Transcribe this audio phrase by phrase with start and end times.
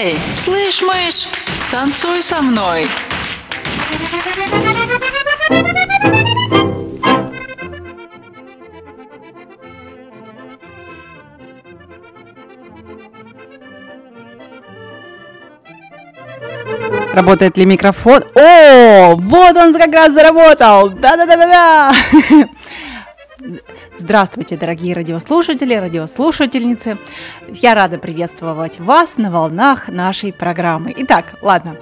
[0.00, 1.26] Эй, слышь, мышь,
[1.72, 2.86] танцуй со мной.
[17.12, 18.22] Работает ли микрофон?
[18.36, 20.90] О, вот он как раз заработал!
[20.90, 21.92] Да-да-да-да-да!
[23.98, 26.98] Здравствуйте, дорогие радиослушатели, радиослушательницы.
[27.48, 30.92] Я рада приветствовать вас на волнах нашей программы.
[30.96, 31.76] Итак, ладно,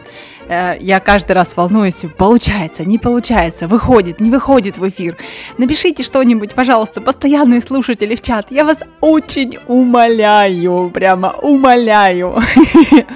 [0.48, 5.16] э, я каждый раз волнуюсь, получается, не получается, выходит, не выходит в эфир.
[5.56, 8.48] Напишите что-нибудь, пожалуйста, постоянные слушатели в чат.
[8.50, 12.42] Я вас очень умоляю, прямо умоляю.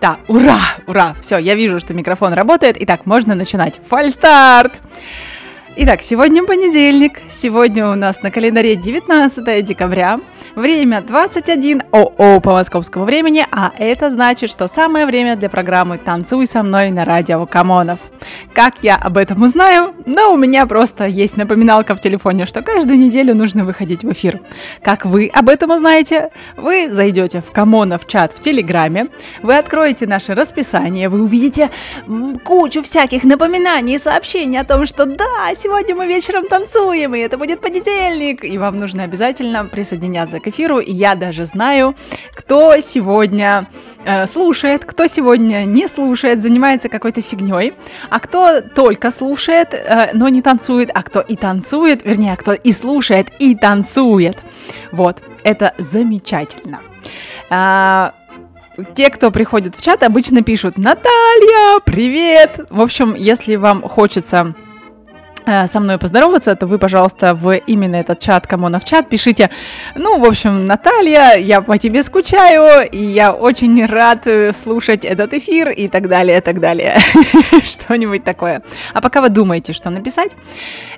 [0.00, 2.76] Да, ура, ура, все, я вижу, что микрофон работает.
[2.80, 3.78] Итак, можно начинать.
[3.86, 4.80] Фальстарт!
[5.76, 7.20] Итак, сегодня понедельник.
[7.28, 10.18] Сегодня у нас на календаре 19 декабря.
[10.56, 16.46] Время 21 ОО по московскому времени, а это значит, что самое время для программы «Танцуй
[16.46, 18.00] со мной» на радио Камонов.
[18.52, 19.94] Как я об этом узнаю?
[20.06, 24.40] Но у меня просто есть напоминалка в телефоне, что каждую неделю нужно выходить в эфир.
[24.82, 26.30] Как вы об этом узнаете?
[26.56, 29.06] Вы зайдете в Камонов чат в Телеграме,
[29.42, 31.70] вы откроете наше расписание, вы увидите
[32.42, 37.36] кучу всяких напоминаний и сообщений о том, что да, сегодня мы вечером танцуем, и это
[37.36, 41.94] будет понедельник, и вам нужно обязательно присоединяться к эфиру, и я даже знаю,
[42.34, 43.68] кто сегодня
[44.04, 47.74] э, слушает, кто сегодня не слушает, занимается какой-то фигней,
[48.08, 52.72] а кто только слушает, э, но не танцует, а кто и танцует, вернее, кто и
[52.72, 54.38] слушает, и танцует.
[54.92, 56.80] Вот, это замечательно.
[57.50, 58.14] А,
[58.94, 64.54] те, кто приходит в чат, обычно пишут «Наталья, привет!» В общем, если вам хочется
[65.46, 69.50] со мной поздороваться, то вы, пожалуйста, в именно этот чат, кому на в чат, пишите,
[69.94, 75.34] ну, в общем, Наталья, я по тебе скучаю, и я очень рад э, слушать этот
[75.34, 76.98] эфир, и так далее, и так далее.
[77.64, 78.62] Что-нибудь такое.
[78.92, 80.36] А пока вы думаете, что написать,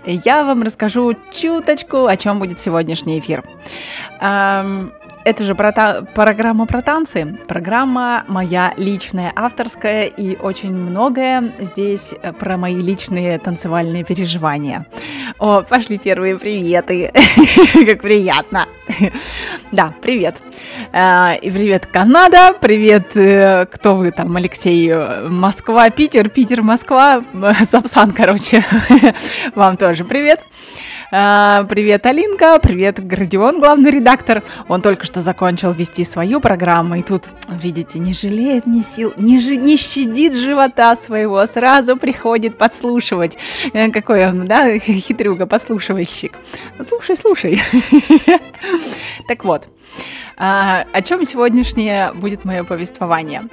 [0.05, 3.45] я вам расскажу чуточку, о чем будет сегодняшний эфир.
[5.25, 12.13] Это же про та- программа про танцы, программа моя личная, авторская, и очень многое здесь
[12.23, 14.85] э, про мои личные танцевальные переживания.
[15.39, 17.13] О, пошли первые приветы,
[17.87, 18.67] как приятно.
[19.71, 20.37] Да, привет.
[20.93, 24.93] Э, и привет, Канада, привет, э, кто вы там, Алексей,
[25.29, 27.23] Москва, Питер, Питер, Москва,
[27.65, 28.65] Сапсан, короче,
[29.55, 30.41] вам тоже привет.
[30.41, 34.43] А, привет, Алинка, привет, Градион, главный редактор.
[34.67, 39.39] Он только что закончил вести свою программу, и тут, видите, не жалеет ни сил, не,
[39.39, 43.37] жи, не щадит живота своего, сразу приходит подслушивать.
[43.75, 46.33] Э, какой он, да, хитрюга, подслушивальщик.
[46.81, 47.63] Слушай, слушай.
[49.29, 49.69] Так вот,
[50.37, 53.45] а, о чем сегодняшнее будет мое повествование?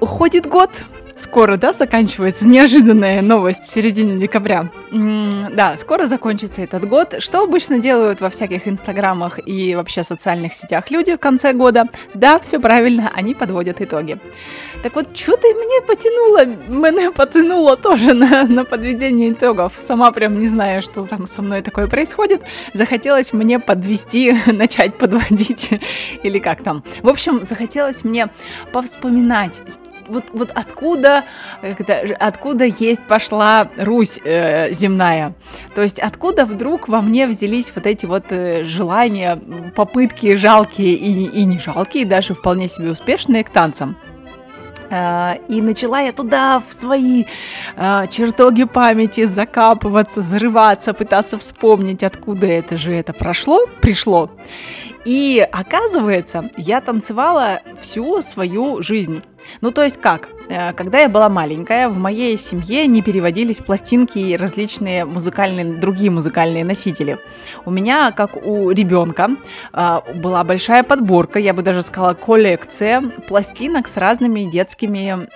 [0.00, 0.84] Уходит год,
[1.20, 4.70] скоро, да, заканчивается неожиданная новость в середине декабря.
[4.90, 7.16] Да, скоро закончится этот год.
[7.18, 11.88] Что обычно делают во всяких инстаграмах и вообще социальных сетях люди в конце года?
[12.14, 14.18] Да, все правильно, они подводят итоги.
[14.82, 19.72] Так вот, что-то мне потянуло, меня потянуло тоже на, на подведение итогов.
[19.80, 22.42] Сама прям не знаю, что там со мной такое происходит.
[22.74, 25.70] Захотелось мне подвести, начать подводить,
[26.22, 26.84] или как там.
[27.02, 28.28] В общем, захотелось мне
[28.72, 29.60] повспоминать,
[30.08, 31.24] вот, вот откуда,
[31.60, 35.34] когда, откуда есть пошла Русь э, земная?
[35.74, 39.40] То есть откуда вдруг во мне взялись вот эти вот э, желания,
[39.74, 43.96] попытки жалкие и, и не жалкие, даже вполне себе успешные к танцам?
[44.90, 47.24] Э, и начала я туда в свои
[47.76, 54.30] э, чертоги памяти закапываться, зарываться, пытаться вспомнить, откуда это же это прошло, пришло.
[55.04, 59.22] И оказывается, я танцевала всю свою жизнь.
[59.60, 60.28] Ну, то есть как?
[60.48, 66.10] Э, когда я была маленькая, в моей семье не переводились пластинки и различные музыкальные, другие
[66.10, 67.18] музыкальные носители.
[67.64, 69.30] У меня, как у ребенка,
[69.72, 75.28] э, была большая подборка, я бы даже сказала коллекция пластинок с разными детскими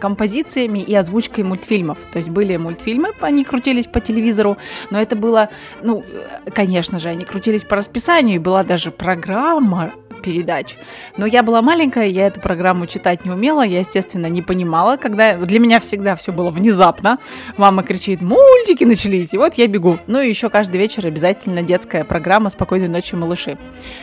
[0.00, 1.98] композициями и озвучкой мультфильмов.
[2.12, 4.56] То есть были мультфильмы, они крутились по телевизору,
[4.90, 5.48] но это было,
[5.82, 6.04] ну,
[6.46, 10.76] э, конечно же, они крутились по расписанию, и была даже программа передач.
[11.16, 15.36] Но я была маленькая, я эту программу читать не умела, я, естественно, не понимала, когда...
[15.36, 17.18] Для меня всегда все было внезапно.
[17.56, 19.98] Мама кричит, мультики начались, и вот я бегу.
[20.06, 23.58] Ну и еще каждый вечер обязательно детская программа «Спокойной ночи, малыши»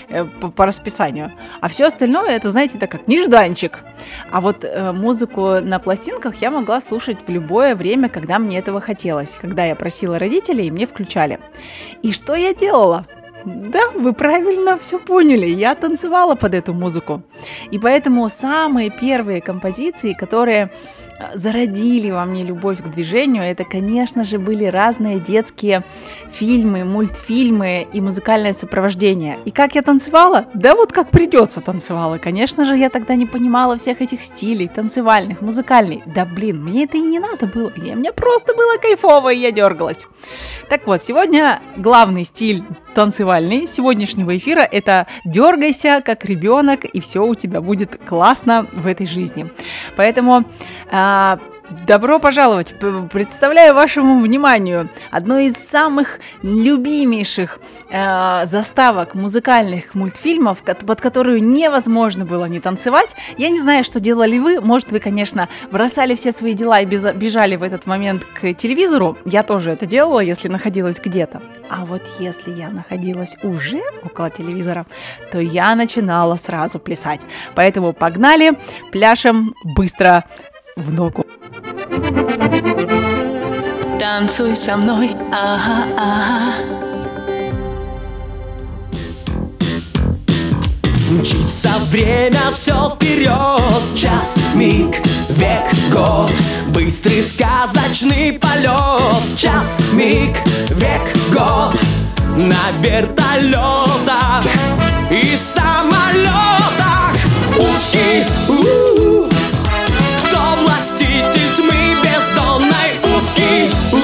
[0.09, 1.31] э, по, по расписанию.
[1.61, 3.79] А все остальное, это, знаете, так как нежданчик.
[4.31, 8.81] А вот э, музыку на пластинках я могла слушать в любое время, когда мне этого
[8.81, 9.37] хотелось.
[9.39, 11.39] Когда я просила родителей, мне включали.
[12.01, 13.05] И что я делала?
[13.47, 15.45] Да, вы правильно все поняли.
[15.45, 17.21] Я танцевала под эту музыку.
[17.71, 20.69] И поэтому самые первые композиции, которые
[21.33, 25.83] зародили во мне любовь к движению, это, конечно же, были разные детские
[26.31, 29.39] фильмы, мультфильмы и музыкальное сопровождение.
[29.45, 30.45] И как я танцевала?
[30.53, 32.17] Да вот как придется танцевала.
[32.17, 36.03] Конечно же, я тогда не понимала всех этих стилей, танцевальных, музыкальных.
[36.05, 37.71] Да блин, мне это и не надо было.
[37.77, 40.05] Я, мне просто было кайфово, и я дергалась.
[40.69, 42.63] Так вот, сегодня главный стиль
[42.93, 49.05] танцевальный сегодняшнего эфира– это дергайся как ребенок, и все у тебя будет классно в этой
[49.05, 49.49] жизни.
[49.95, 50.45] Поэтому
[51.85, 52.73] Добро пожаловать!
[53.11, 57.59] Представляю вашему вниманию одну из самых любимейших
[57.89, 63.17] э, заставок музыкальных мультфильмов, под которую невозможно было не танцевать.
[63.37, 64.61] Я не знаю, что делали вы.
[64.61, 69.17] Может, вы, конечно, бросали все свои дела и бежали в этот момент к телевизору.
[69.25, 71.41] Я тоже это делала, если находилась где-то.
[71.69, 74.85] А вот если я находилась уже около телевизора,
[75.33, 77.21] то я начинала сразу плясать.
[77.55, 78.53] Поэтому погнали,
[78.91, 80.23] пляшем быстро
[80.77, 81.25] в ногу.
[83.99, 86.53] Танцуй со мной, ага, ага.
[91.09, 94.97] Мчится время все вперед Час, миг,
[95.29, 96.31] век, год.
[96.67, 100.35] Быстрый сказочный полет Час, миг,
[100.69, 101.01] век,
[101.31, 101.79] год.
[102.35, 104.45] На вертолетах
[105.09, 107.15] и самолетах
[107.57, 109.16] Ушки, у-у-у
[113.39, 113.96] Rocky.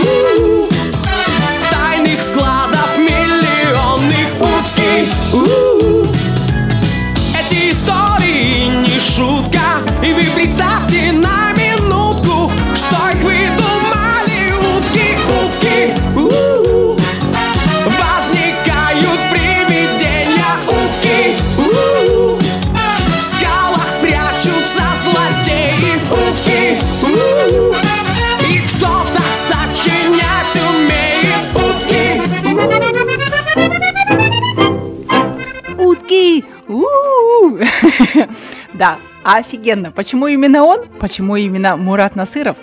[38.74, 39.92] Да, офигенно.
[39.92, 40.86] Почему именно он?
[41.00, 42.58] Почему именно Мурат Насыров?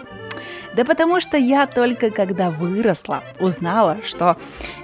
[0.75, 4.37] Да потому что я только когда выросла, узнала, что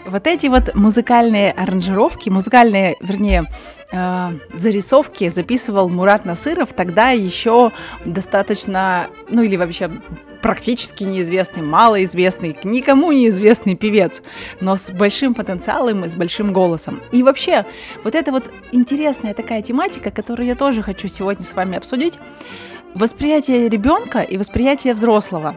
[0.04, 3.44] вот эти вот музыкальные аранжировки, музыкальные, вернее,
[3.92, 7.70] э, зарисовки записывал Мурат Насыров, тогда еще
[8.04, 9.90] достаточно, ну или вообще
[10.42, 14.22] практически неизвестный, малоизвестный, никому неизвестный певец,
[14.60, 17.00] но с большим потенциалом и с большим голосом.
[17.12, 17.64] И вообще,
[18.04, 22.18] вот это вот интересная такая тематика, которую я тоже хочу сегодня с вами обсудить,
[22.94, 25.56] восприятие ребенка и восприятие взрослого.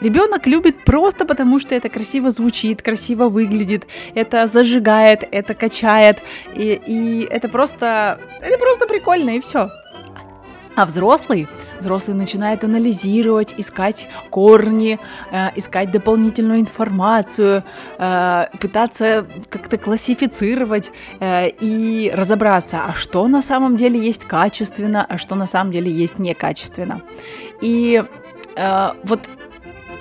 [0.00, 6.22] Ребенок любит просто потому, что это красиво звучит, красиво выглядит, это зажигает, это качает,
[6.54, 9.70] и, и это просто, это просто прикольно, и все.
[10.76, 11.48] А взрослый,
[11.80, 14.98] взрослый начинает анализировать, искать корни,
[15.32, 17.64] э, искать дополнительную информацию,
[17.98, 25.16] э, пытаться как-то классифицировать э, и разобраться, а что на самом деле есть качественно, а
[25.16, 27.00] что на самом деле есть некачественно.
[27.62, 28.04] И
[28.56, 29.20] э, вот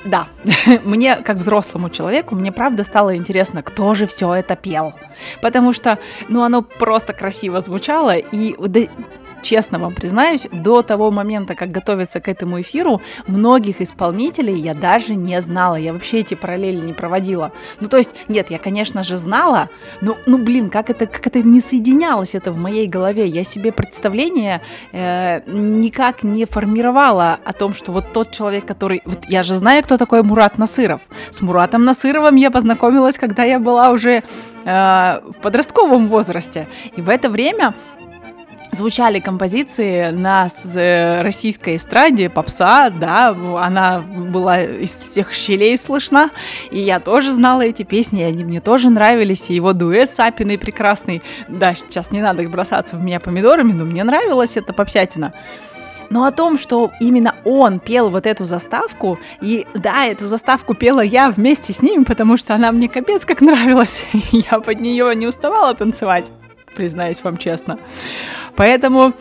[0.05, 0.27] да,
[0.83, 4.93] мне, как взрослому человеку, мне правда стало интересно, кто же все это пел.
[5.41, 5.97] Потому что,
[6.29, 8.55] ну, оно просто красиво звучало, и
[9.45, 15.15] честно вам признаюсь, до того момента, как готовиться к этому эфиру, многих исполнителей я даже
[15.15, 15.75] не знала.
[15.75, 17.51] Я вообще эти параллели не проводила.
[17.79, 19.69] Ну, то есть, нет, я, конечно же, знала,
[20.01, 23.27] но, ну, блин, как это, как это не соединялось это в моей голове.
[23.27, 24.61] Я себе представление
[24.91, 29.01] э, никак не формировала о том, что вот тот человек, который...
[29.05, 31.01] Вот я же знаю, кто такой Мурат Насыров.
[31.29, 34.21] С Муратом Насыровым я познакомилась, когда я была уже э,
[34.65, 36.67] в подростковом возрасте.
[36.97, 37.73] И в это время
[38.75, 43.29] звучали композиции на э, российской эстраде, попса, да,
[43.59, 46.29] она была из всех щелей слышна,
[46.71, 50.19] и я тоже знала эти песни, и они мне тоже нравились, и его дуэт с
[50.19, 55.33] Апиной прекрасный, да, сейчас не надо бросаться в меня помидорами, но мне нравилась эта попсятина.
[56.11, 61.01] Но о том, что именно он пел вот эту заставку, и да, эту заставку пела
[61.01, 65.25] я вместе с ним, потому что она мне капец как нравилась, я под нее не
[65.25, 66.31] уставала танцевать
[66.75, 67.79] признаюсь вам честно.
[68.55, 69.13] Поэтому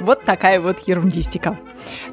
[0.00, 1.56] вот такая вот ерундистика.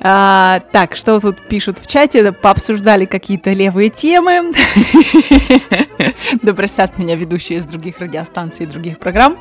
[0.02, 2.32] А, так, что тут пишут в чате?
[2.32, 4.52] Пообсуждали какие-то левые темы.
[6.42, 9.38] Да простят меня ведущие из других радиостанций и других программ.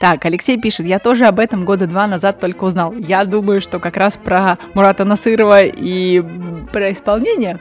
[0.00, 2.92] Так, Алексей пишет, я тоже об этом года два назад только узнал.
[2.94, 6.22] Я думаю, что как раз про Мурата Насырова и
[6.72, 7.60] про исполнение.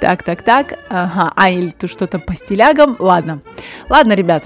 [0.00, 0.78] Так, так, так.
[0.88, 1.32] Ага.
[1.34, 2.96] А, или тут что-то по стилягам.
[2.98, 3.40] Ладно.
[3.88, 4.44] Ладно, ребят.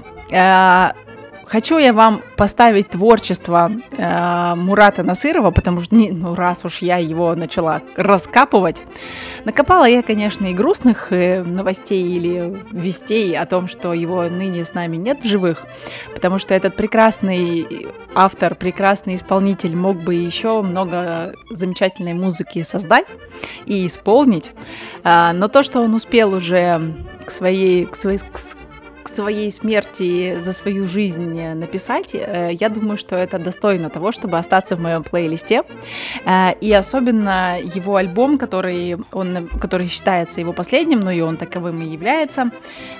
[1.47, 6.97] Хочу я вам поставить творчество э, Мурата Насырова, потому что, не, ну, раз уж я
[6.97, 8.83] его начала раскапывать,
[9.45, 14.73] накопала я, конечно, и грустных э, новостей или вестей о том, что его ныне с
[14.73, 15.65] нами нет в живых,
[16.13, 17.65] потому что этот прекрасный
[18.13, 23.07] автор, прекрасный исполнитель мог бы еще много замечательной музыки создать
[23.65, 24.51] и исполнить,
[25.05, 26.93] э, но то, что он успел уже
[27.25, 28.37] к своей, к своей, к
[29.09, 34.75] своей смерти за свою жизнь написать, э, я думаю, что это достойно того, чтобы остаться
[34.75, 35.63] в моем плейлисте.
[36.25, 41.81] Э, и особенно его альбом, который, он, который считается его последним, но и он таковым
[41.81, 42.51] и является,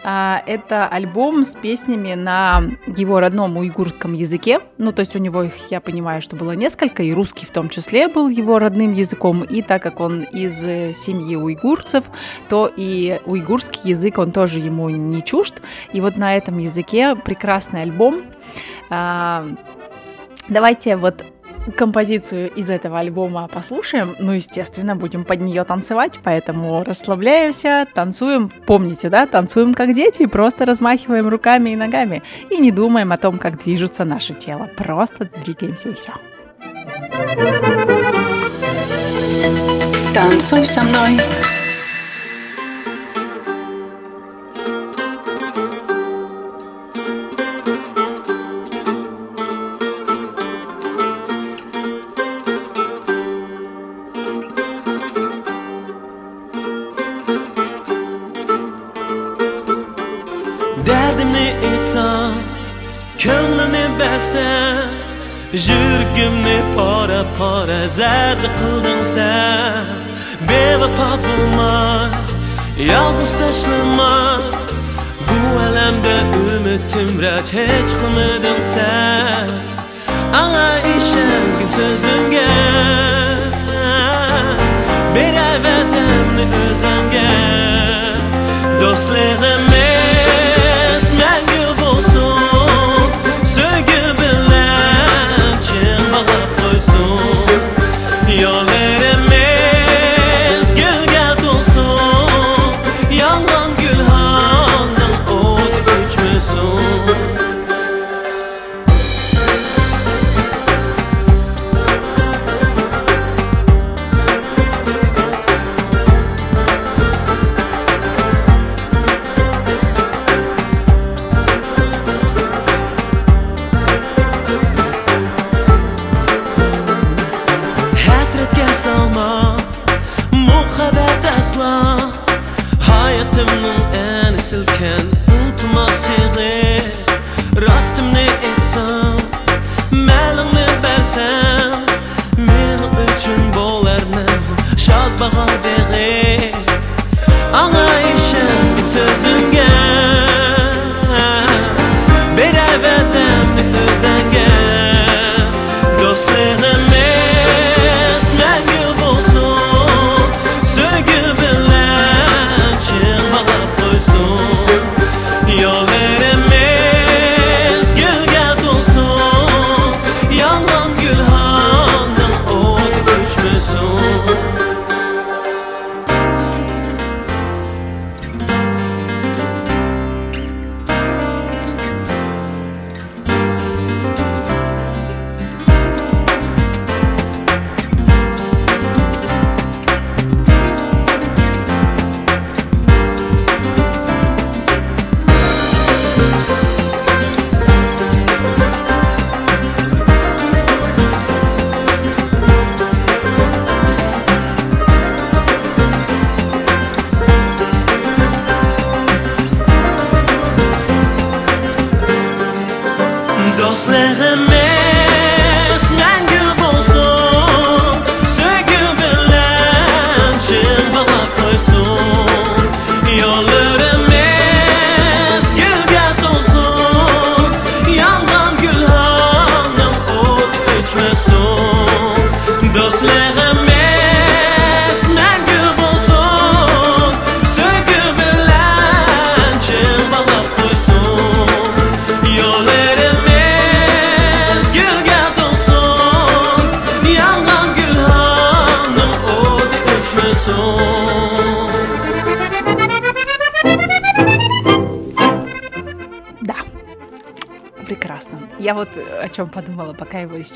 [0.03, 4.59] э, это альбом с песнями на его родном уйгурском языке.
[4.77, 7.69] Ну, то есть у него их, я понимаю, что было несколько, и русский в том
[7.69, 9.43] числе был его родным языком.
[9.43, 10.57] И так как он из
[10.95, 12.05] семьи уйгурцев,
[12.49, 15.61] то и уйгурский язык, он тоже ему не чужд.
[15.97, 18.21] И вот на этом языке прекрасный альбом.
[18.91, 19.47] А,
[20.47, 21.25] давайте вот
[21.75, 24.15] композицию из этого альбома послушаем.
[24.19, 28.51] Ну, естественно, будем под нее танцевать, поэтому расслабляемся, танцуем.
[28.67, 33.39] Помните, да, танцуем как дети, просто размахиваем руками и ногами и не думаем о том,
[33.39, 34.69] как движется наше тело.
[34.77, 36.11] Просто двигаемся и все.
[40.13, 41.17] Танцуй со мной.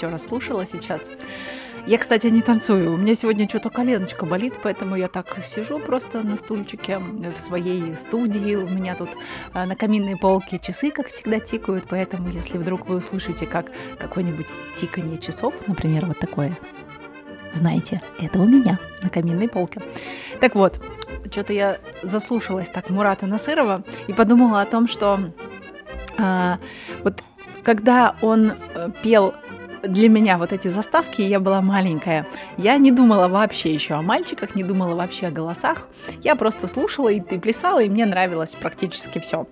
[0.01, 0.27] Еще раз
[0.65, 1.09] сейчас.
[1.87, 2.93] Я, кстати, не танцую.
[2.93, 7.97] У меня сегодня что-то коленочка болит, поэтому я так сижу просто на стульчике в своей
[7.97, 8.55] студии.
[8.55, 9.09] У меня тут
[9.53, 14.47] э, на каминной полке часы, как всегда, тикают, поэтому если вдруг вы услышите, как какое-нибудь
[14.75, 16.55] тиканье часов, например, вот такое,
[17.53, 19.81] знаете, это у меня на каминной полке.
[20.39, 20.79] Так вот,
[21.31, 25.19] что-то я заслушалась так Мурата Насырова и подумала о том, что
[26.17, 26.59] а,
[27.03, 27.23] вот
[27.63, 29.33] когда он э, пел
[29.83, 32.25] для меня вот эти заставки, я была маленькая,
[32.57, 35.87] я не думала вообще еще о мальчиках, не думала вообще о голосах,
[36.21, 39.47] я просто слушала и, и плясала, и мне нравилось практически все.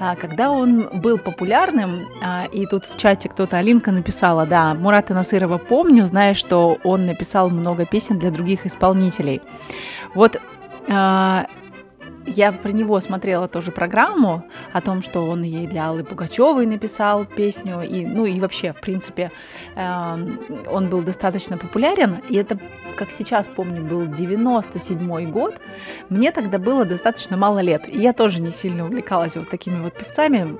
[0.00, 5.14] А, когда он был популярным, а, и тут в чате кто-то, Алинка написала, да, Мурата
[5.14, 9.42] Насырова помню, зная, что он написал много песен для других исполнителей.
[10.14, 10.40] Вот
[10.88, 11.46] а,
[12.34, 17.24] я про него смотрела тоже программу о том, что он ей для Аллы Пугачевой написал
[17.24, 19.30] песню, и, ну и вообще, в принципе,
[19.74, 20.16] э,
[20.70, 22.58] он был достаточно популярен, и это,
[22.96, 25.56] как сейчас помню, был 97 год,
[26.08, 29.94] мне тогда было достаточно мало лет, и я тоже не сильно увлекалась вот такими вот
[29.94, 30.56] певцами,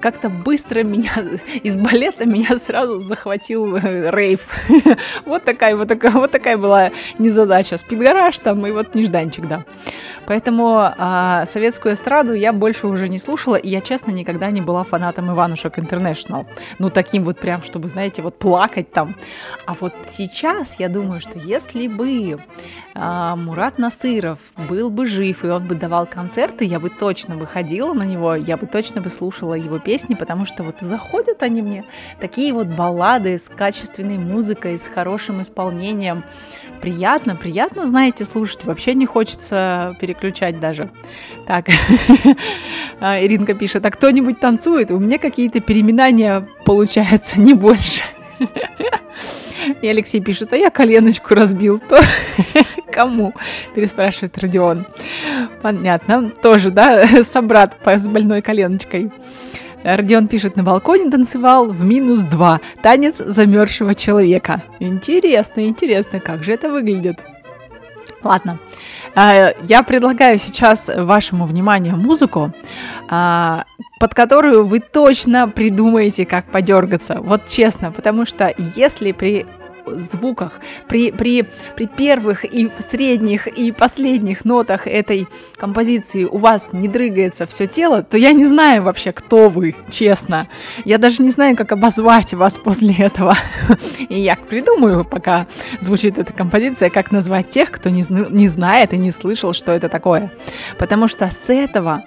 [0.00, 1.12] как-то быстро меня
[1.62, 4.40] из балета меня сразу захватил э, рейв.
[5.24, 7.76] Вот такая вот такая вот такая была незадача.
[7.76, 9.64] Спидгараж там и вот нежданчик, да.
[10.26, 14.84] Поэтому а, советскую эстраду я больше уже не слушала, и я, честно, никогда не была
[14.84, 16.46] фанатом Иванушек Интернешнл.
[16.78, 19.16] Ну, таким вот прям, чтобы, знаете, вот плакать там.
[19.66, 22.38] А вот сейчас я думаю, что если бы
[22.94, 24.38] а, Мурат Насыров
[24.68, 28.56] был бы жив, и он бы давал концерты, я бы точно выходила на него, я
[28.56, 31.84] бы точно бы слушала его песни, потому что вот заходят они мне,
[32.20, 36.22] такие вот баллады с качественной музыкой, с хорошим исполнением,
[36.80, 38.64] приятно, приятно, знаете, слушать.
[38.64, 40.90] Вообще не хочется переключать даже.
[41.46, 41.66] Так,
[43.00, 44.90] а, Иринка пишет, а кто-нибудь танцует?
[44.90, 48.04] У меня какие-то переминания получаются, не больше.
[49.82, 51.78] И Алексей пишет, а я коленочку разбил.
[51.78, 52.00] То
[52.92, 53.34] кому?
[53.74, 54.86] Переспрашивает Родион.
[55.62, 56.30] Понятно.
[56.42, 59.10] Тоже, да, собрат с больной коленочкой.
[59.82, 62.60] Родион пишет, на балконе танцевал в минус два.
[62.82, 64.62] Танец замерзшего человека.
[64.78, 67.18] Интересно, интересно, как же это выглядит.
[68.22, 68.58] Ладно,
[69.14, 72.52] а, я предлагаю сейчас вашему вниманию музыку,
[73.08, 73.64] а,
[73.98, 77.16] под которую вы точно придумаете, как подергаться.
[77.20, 79.46] Вот честно, потому что если при
[79.86, 81.44] звуках, при, при,
[81.76, 88.02] при первых и средних и последних нотах этой композиции у вас не дрыгается все тело,
[88.02, 90.48] то я не знаю вообще, кто вы, честно.
[90.84, 93.36] Я даже не знаю, как обозвать вас после этого.
[94.08, 95.46] И я придумаю, пока
[95.80, 99.88] звучит эта композиция, как назвать тех, кто не, не знает и не слышал, что это
[99.88, 100.30] такое.
[100.78, 102.02] Потому что с этого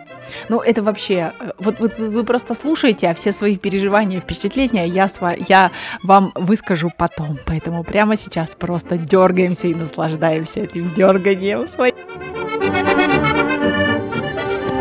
[0.49, 1.33] ну, это вообще...
[1.39, 5.71] Э, вот, вот вы просто слушаете, а все свои переживания, впечатления я, сва, я
[6.03, 7.37] вам выскажу потом.
[7.45, 11.95] Поэтому прямо сейчас просто дергаемся и наслаждаемся этим дерганием своим.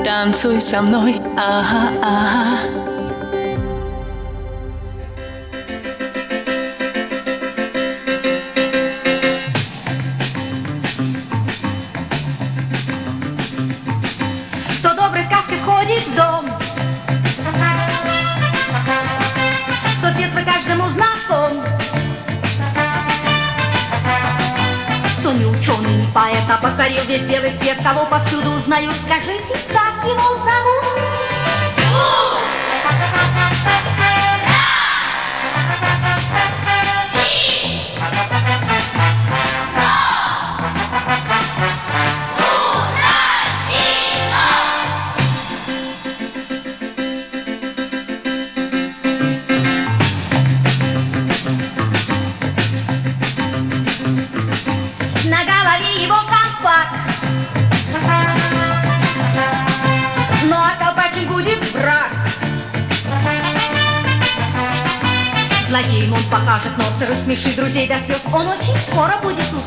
[0.04, 2.91] Танцуй со мной, ага, ага.
[26.14, 28.94] Поэта покорил весь белый свет, кого повсюду узнают.
[29.06, 31.31] Скажите, как его зовут?
[66.52, 68.20] Покажет нос и рассмешит друзей до слез.
[68.32, 69.61] Он очень скоро будет тут.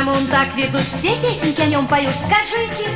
[0.00, 0.82] Потому он так везут.
[0.82, 2.14] Все песенки о нем поют.
[2.24, 2.89] Скажите,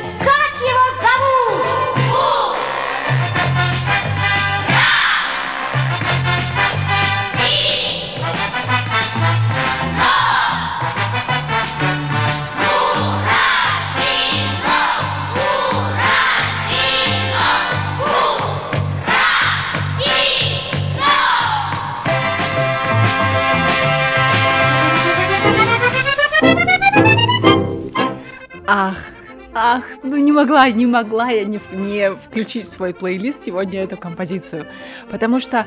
[30.45, 34.67] могла, не могла я не, не включить в свой плейлист сегодня эту композицию,
[35.11, 35.67] потому что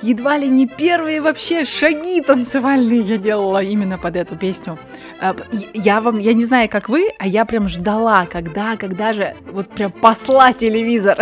[0.00, 4.78] едва ли не первые вообще шаги танцевальные я делала именно под эту песню.
[5.20, 5.34] Э,
[5.74, 9.68] Я вам, я не знаю, как вы, а я прям ждала, когда, когда же вот
[9.68, 11.18] прям посла телевизор.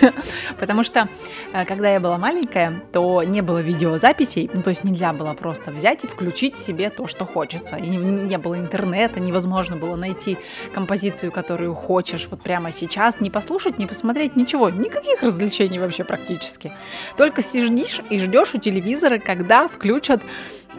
[0.60, 1.08] Потому что,
[1.52, 5.70] э, когда я была маленькая, то не было видеозаписей, ну то есть нельзя было просто
[5.70, 7.76] взять и включить себе то, что хочется.
[7.76, 10.36] И не было интернета, невозможно было найти
[10.74, 16.72] композицию, которую хочешь вот прямо сейчас, не послушать, не посмотреть, ничего, никаких развлечений вообще практически.
[17.16, 20.22] Только сидишь и ждешь у телевизора, когда включат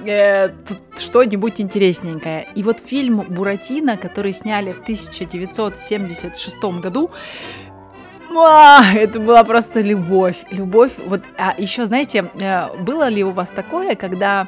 [0.05, 0.49] э,
[0.97, 2.47] что-нибудь интересненькое.
[2.55, 7.11] И вот фильм «Буратино», который сняли в 1976 году,
[8.35, 10.93] а, это была просто любовь, любовь.
[11.05, 14.47] Вот, а еще, знаете, э, было ли у вас такое, когда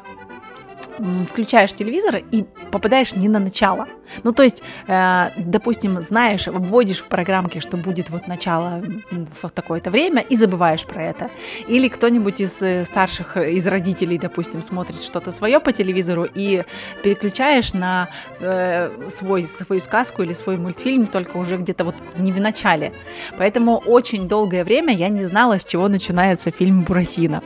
[1.28, 3.88] включаешь телевизор и попадаешь не на начало.
[4.22, 9.90] Ну, то есть, э, допустим, знаешь, вводишь в программке, что будет вот начало в такое-то
[9.90, 11.30] время, и забываешь про это.
[11.68, 16.64] Или кто-нибудь из э, старших, э, из родителей, допустим, смотрит что-то свое по телевизору и
[17.02, 18.08] переключаешь на
[18.40, 22.92] э, свой, свою сказку или свой мультфильм только уже где-то вот не в начале.
[23.38, 27.42] Поэтому очень долгое время я не знала, с чего начинается фильм «Буратино».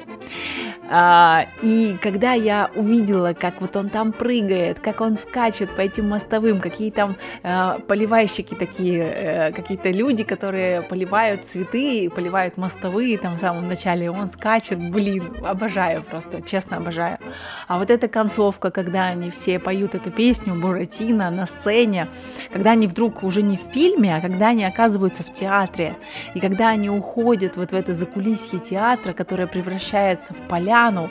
[0.91, 6.09] А, и когда я увидела, как вот он там прыгает, как он скачет по этим
[6.09, 13.35] мостовым, какие там э, поливальщики такие, э, какие-то люди, которые поливают цветы, поливают мостовые там
[13.35, 17.19] в самом начале, он скачет, блин, обожаю просто, честно обожаю.
[17.67, 22.09] А вот эта концовка, когда они все поют эту песню Буратино на сцене,
[22.51, 25.97] когда они вдруг уже не в фильме, а когда они оказываются в театре,
[26.35, 30.49] и когда они уходят вот в это закулисье театра, которое превращается в
[30.79, 31.11] からの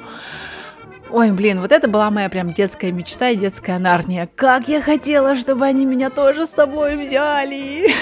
[1.09, 4.29] Ой, блин, вот это была моя прям детская мечта и детская нарния.
[4.35, 7.93] Как я хотела, чтобы они меня тоже с собой взяли.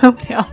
[0.26, 0.46] Прям.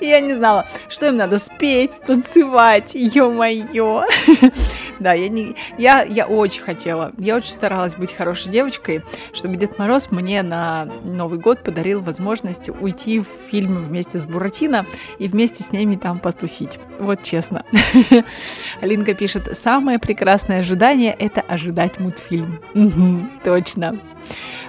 [0.00, 4.04] Я не знала, что им надо спеть, танцевать, ё-моё.
[4.98, 9.76] Да, я, не, я, я очень хотела, я очень старалась быть хорошей девочкой, чтобы Дед
[9.76, 14.86] Мороз мне на Новый год подарил возможность уйти в фильм вместе с Буратино
[15.18, 16.78] и вместе с ними там потусить.
[17.00, 17.64] Вот честно.
[18.80, 22.58] Алинка пишет, самое прекрасное ожидание– это ожидать мультфильм.
[22.74, 23.98] Мгм, точно.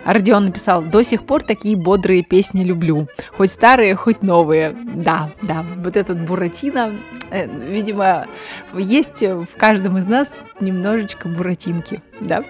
[0.06, 3.08] Родион написал, до сих пор такие бодрые песни люблю.
[3.38, 4.76] Хоть старые, хоть новые.
[4.96, 6.92] Да, да, вот этот Буратино,
[7.32, 8.28] э, видимо,
[8.74, 12.44] есть в каждом из нас немножечко буратинки, да.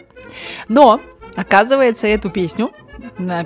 [0.67, 0.99] Но,
[1.35, 2.71] оказывается, эту песню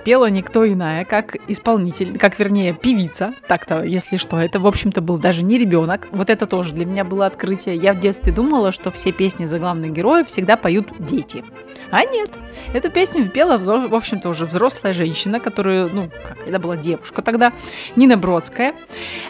[0.04, 3.34] пела никто иная, как исполнитель, как, вернее, певица.
[3.48, 6.08] Так-то, если что, это, в общем-то, был даже не ребенок.
[6.12, 7.76] Вот это тоже для меня было открытие.
[7.76, 11.44] Я в детстве думала, что все песни за главных героев всегда поют дети.
[11.90, 12.32] А нет,
[12.74, 17.54] эту песню пела, в общем-то, уже взрослая женщина, которую, ну, как, это была девушка тогда,
[17.96, 18.74] Нина Бродская.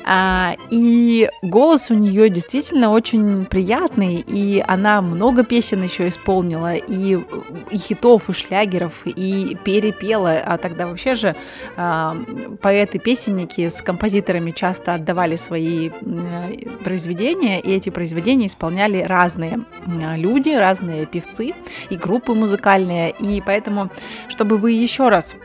[0.06, 7.20] А, и голос у нее действительно очень приятный, и она много песен еще исполнила, и,
[7.70, 10.17] и хитов, и шлягеров, и перепела.
[10.26, 11.36] А тогда вообще же
[11.76, 12.16] а,
[12.62, 20.50] поэты-песенники с композиторами часто отдавали свои э, произведения, и эти произведения исполняли разные э, люди,
[20.50, 21.54] разные певцы
[21.90, 23.12] и группы музыкальные.
[23.20, 23.90] И поэтому,
[24.28, 25.36] чтобы вы еще раз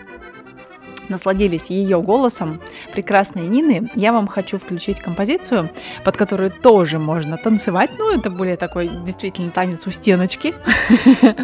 [1.12, 2.60] насладились ее голосом
[2.92, 5.70] прекрасной Нины, я вам хочу включить композицию,
[6.04, 7.90] под которую тоже можно танцевать.
[7.98, 10.54] Ну, это более такой действительно танец у стеночки.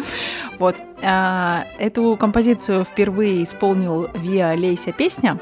[0.59, 0.75] Вот.
[1.01, 5.39] А, Эту композицию впервые исполнил Виа Лейся песня,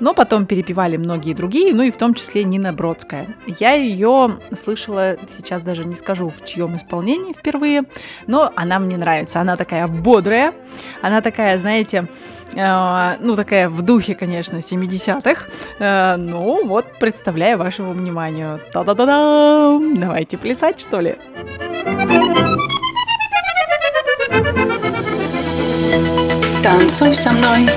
[0.00, 3.28] но потом перепевали многие другие, ну и в том числе Нина Бродская.
[3.60, 7.84] Я ее слышала, сейчас даже не скажу, в чьем исполнении впервые,
[8.26, 9.40] но она мне нравится.
[9.40, 10.52] Она такая бодрая,
[11.02, 12.08] она такая, знаете,
[12.52, 15.46] э, ну такая в духе, конечно, 70-х.
[15.78, 18.60] Э, ну вот, представляю вашему вниманию.
[18.72, 19.78] Та-да-да-да!
[19.96, 21.16] Давайте плясать, что ли?
[26.62, 27.68] Танцуй со мной.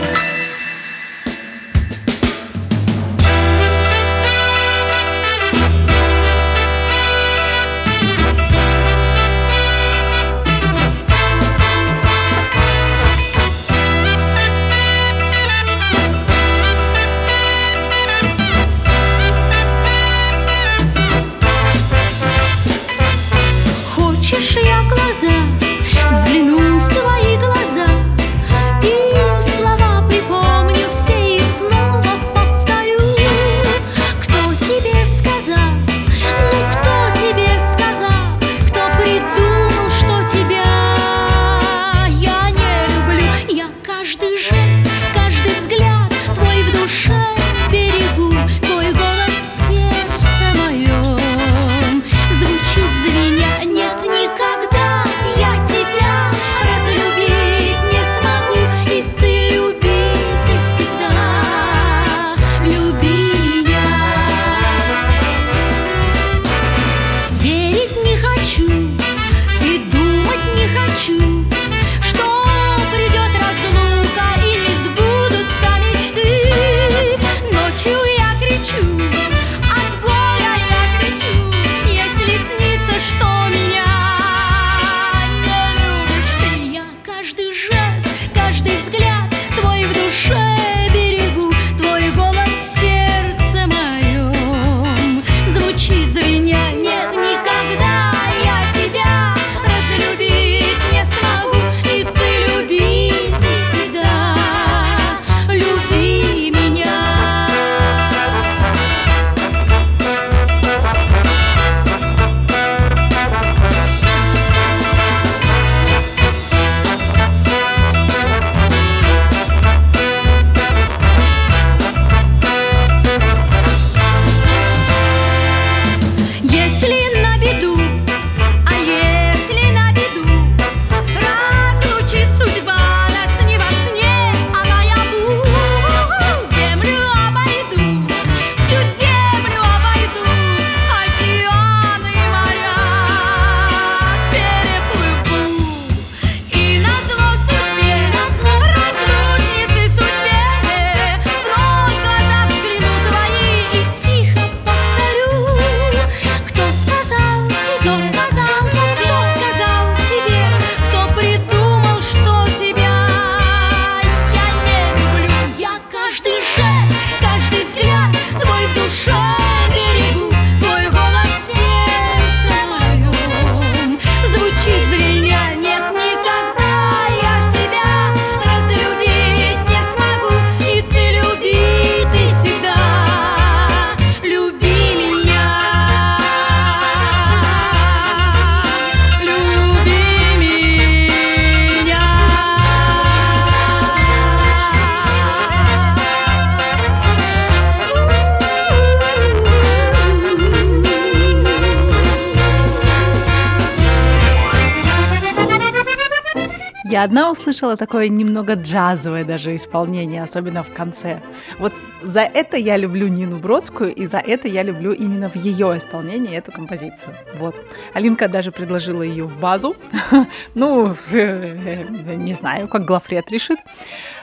[207.59, 211.21] Одна услышала такое немного джазовое даже исполнение, особенно в конце.
[211.59, 215.75] Вот за это я люблю Нину Бродскую, и за это я люблю именно в ее
[215.75, 217.13] исполнении эту композицию.
[217.39, 217.55] Вот.
[217.93, 219.75] Алинка даже предложила ее в базу.
[220.55, 223.59] Ну, не знаю, как главред решит.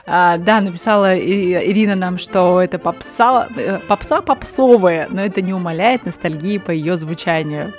[0.05, 6.05] А, Да, написала Ирина нам, что это попса, э, попса попсовая, но это не умаляет
[6.05, 7.73] ностальгии по ее звучанию.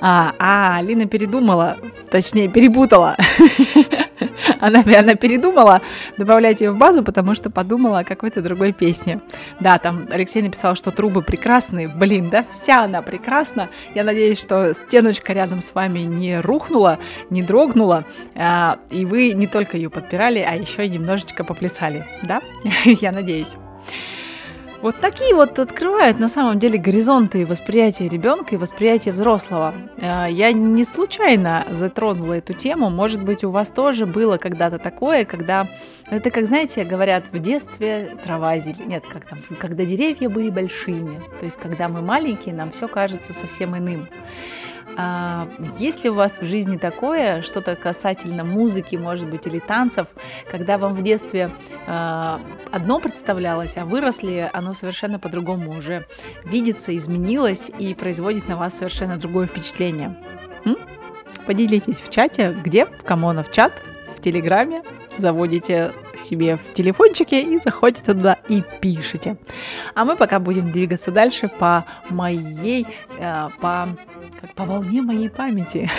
[0.00, 1.76] А, а, Алина передумала,
[2.10, 3.16] точнее, перепутала.
[4.58, 5.80] Она, она передумала
[6.18, 9.20] добавлять ее в базу, потому что подумала о какой-то другой песне.
[9.60, 11.88] Да, там Алексей написал, что трубы прекрасные.
[11.88, 13.70] Блин, да вся она прекрасна.
[13.94, 16.98] Я надеюсь, что стеночка рядом с вами не рухнула,
[17.30, 22.04] не дрогнула, а, и вы не только ее подпирали, а еще немножечко поплясали.
[22.22, 22.42] Да?
[22.84, 23.56] Я надеюсь.
[24.82, 29.74] Вот такие вот открывают на самом деле горизонты восприятия ребенка и восприятия взрослого.
[29.98, 32.88] Э, Я не случайно затронула эту тему.
[32.88, 35.68] Может быть, у вас тоже было когда-то такое, когда
[36.10, 38.86] это, как знаете, говорят, в детстве трава зелень.
[38.86, 41.20] Нет, как там, когда деревья были большими.
[41.38, 44.08] То есть, когда мы маленькие, нам все кажется совсем иным.
[44.96, 45.48] А,
[45.78, 50.08] Есть ли у вас в жизни такое, что-то касательно музыки, может быть, или танцев,
[50.50, 51.50] когда вам в детстве
[51.86, 52.40] а,
[52.72, 56.06] одно представлялось, а выросли, оно совершенно по-другому уже
[56.44, 60.16] видится, изменилось и производит на вас совершенно другое впечатление?
[60.64, 60.76] М?
[61.46, 62.86] Поделитесь в чате, где?
[62.86, 63.72] В Камонов чат,
[64.16, 64.82] в Телеграме,
[65.20, 69.36] заводите себе в телефончике и заходите туда и пишите.
[69.94, 72.86] А мы пока будем двигаться дальше по моей,
[73.18, 73.88] э, по
[74.40, 75.90] как по волне моей памяти,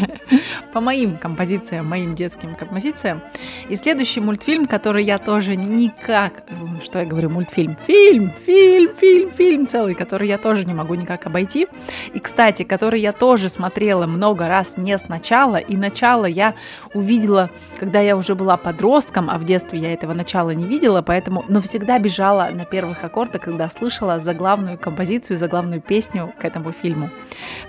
[0.72, 3.20] по моим композициям, моим детским композициям.
[3.68, 6.44] И следующий мультфильм, который я тоже никак,
[6.82, 11.26] что я говорю, мультфильм, фильм, фильм, фильм, фильм целый, который я тоже не могу никак
[11.26, 11.66] обойти.
[12.14, 16.54] И, кстати, который я тоже смотрела много раз не сначала, и начало я
[16.94, 21.44] увидела, когда я уже была подростком, а в детстве я этого начала не видела, поэтому,
[21.48, 27.10] но всегда бежала на первых аккордах, когда слышала заглавную композицию, заглавную песню к этому фильму.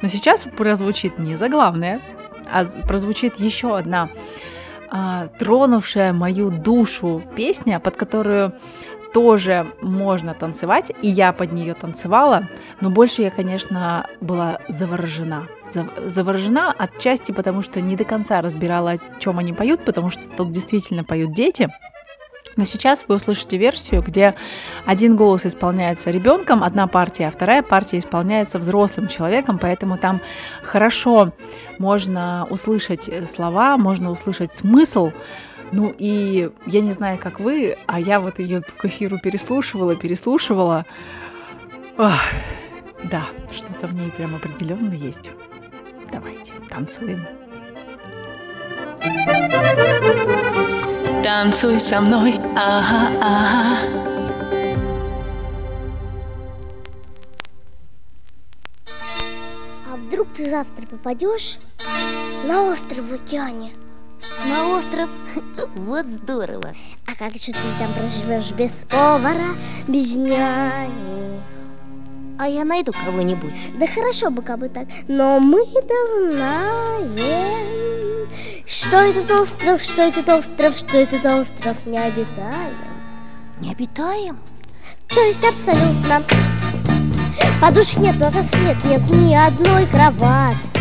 [0.01, 2.01] Но сейчас прозвучит не заглавная,
[2.51, 4.09] а прозвучит еще одна
[4.89, 8.53] а, тронувшая мою душу песня, под которую
[9.13, 12.47] тоже можно танцевать, и я под нее танцевала,
[12.79, 15.47] но больше я, конечно, была заворожена.
[15.69, 20.23] Зав- Заворожена отчасти потому, что не до конца разбирала, о чем они поют, потому что
[20.37, 21.69] тут действительно поют дети.
[22.57, 24.35] Но сейчас вы услышите версию, где
[24.85, 30.19] один голос исполняется ребенком, одна партия, а вторая партия исполняется взрослым человеком, поэтому там
[30.61, 31.31] хорошо
[31.79, 35.11] можно услышать слова, можно услышать смысл.
[35.71, 40.85] Ну и я не знаю, как вы, а я вот ее к эфиру переслушивала, переслушивала.
[41.97, 42.11] Ох,
[43.05, 45.31] да, что-то в ней прям определенно есть.
[46.11, 47.25] Давайте, танцуем.
[51.23, 53.77] Танцуй со мной, ага, ага.
[59.89, 61.59] А вдруг ты завтра попадешь
[62.45, 63.71] на остров в океане?
[64.47, 65.09] На остров?
[65.75, 66.73] Вот здорово.
[67.05, 69.55] А как же ты там проживешь без повара,
[69.87, 71.41] без няни?
[72.39, 73.77] А я найду кого-нибудь.
[73.77, 77.15] Да хорошо бы как бы так, но мы-то знаем,
[78.65, 82.75] что этот остров, что этот остров, что этот остров необитаем.
[83.59, 84.39] Не обитаем?
[85.07, 86.23] То есть абсолютно.
[87.61, 90.80] Подушек нет, матрасов нет, нет ни одной кровати.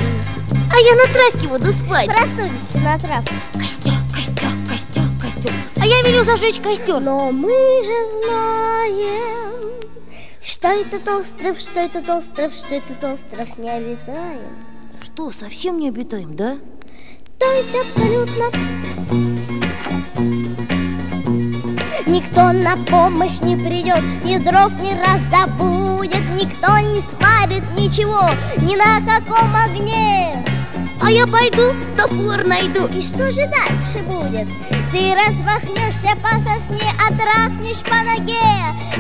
[0.50, 2.06] А я на травке буду спать.
[2.06, 3.34] Проснулись на травке.
[3.52, 5.52] Костер, костер, костер, костер.
[5.80, 7.00] А я велю зажечь костер.
[7.00, 9.80] Но мы же знаем,
[10.42, 14.40] что этот остров, что этот остров, что этот остров не обитаем.
[15.02, 16.58] Что, совсем не обитаем, да?
[17.38, 18.50] То есть абсолютно.
[22.06, 29.00] Никто на помощь не придет, ни дров не раздобудет, никто не спарит ничего, ни на
[29.00, 30.44] каком огне.
[31.02, 31.72] А я пойду,
[32.10, 32.86] флор найду.
[32.86, 34.48] И что же дальше будет?
[34.92, 38.36] Ты размахнешься по сосне, отрахнешь по ноге.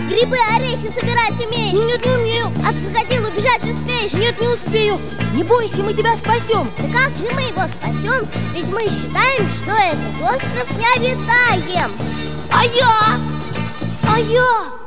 [0.08, 1.78] Грибы, орехи собирать умеешь?
[1.78, 2.46] Нет, не умею.
[2.66, 4.12] От крокодила убежать успеешь?
[4.12, 4.98] Нет, не успею.
[5.34, 6.68] Не бойся, мы тебя спасем.
[6.78, 8.26] Да как же мы его спасем?
[8.54, 11.90] Ведь мы считаем, что этот остров необитаем.
[12.50, 13.20] А я?
[14.12, 14.79] А я?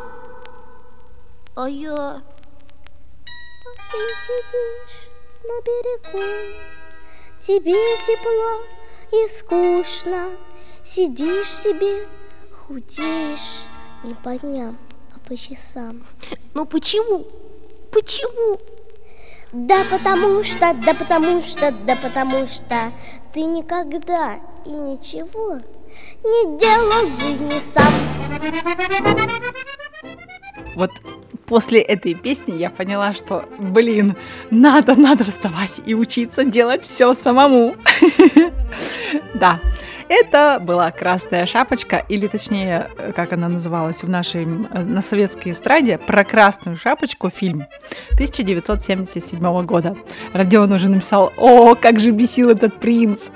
[1.56, 2.20] А я?
[3.92, 5.12] Ты сидишь
[5.44, 6.58] на берегу,
[7.40, 7.76] тебе
[8.08, 8.64] тепло
[9.12, 10.32] и скучно.
[10.84, 12.08] Сидишь себе,
[12.52, 13.68] худеешь
[14.04, 14.80] не по дням,
[15.16, 16.04] а по часам.
[16.56, 17.28] Ну почему?
[17.92, 18.60] Почему?
[19.52, 22.92] Да потому что, да потому что, да потому что
[23.32, 25.60] ты никогда и ничего
[26.24, 27.94] не делал в жизни сам.
[30.76, 30.92] Вот
[31.46, 34.16] после этой песни я поняла, что, блин,
[34.50, 37.76] надо, надо вставать и учиться делать все самому.
[39.36, 39.60] Да,
[40.10, 46.24] это была «Красная шапочка», или точнее, как она называлась в нашей, на советской эстраде, про
[46.24, 47.66] «Красную шапочку» фильм
[48.14, 49.96] 1977 года.
[50.34, 53.30] Родион уже написал «О, как же бесил этот принц!»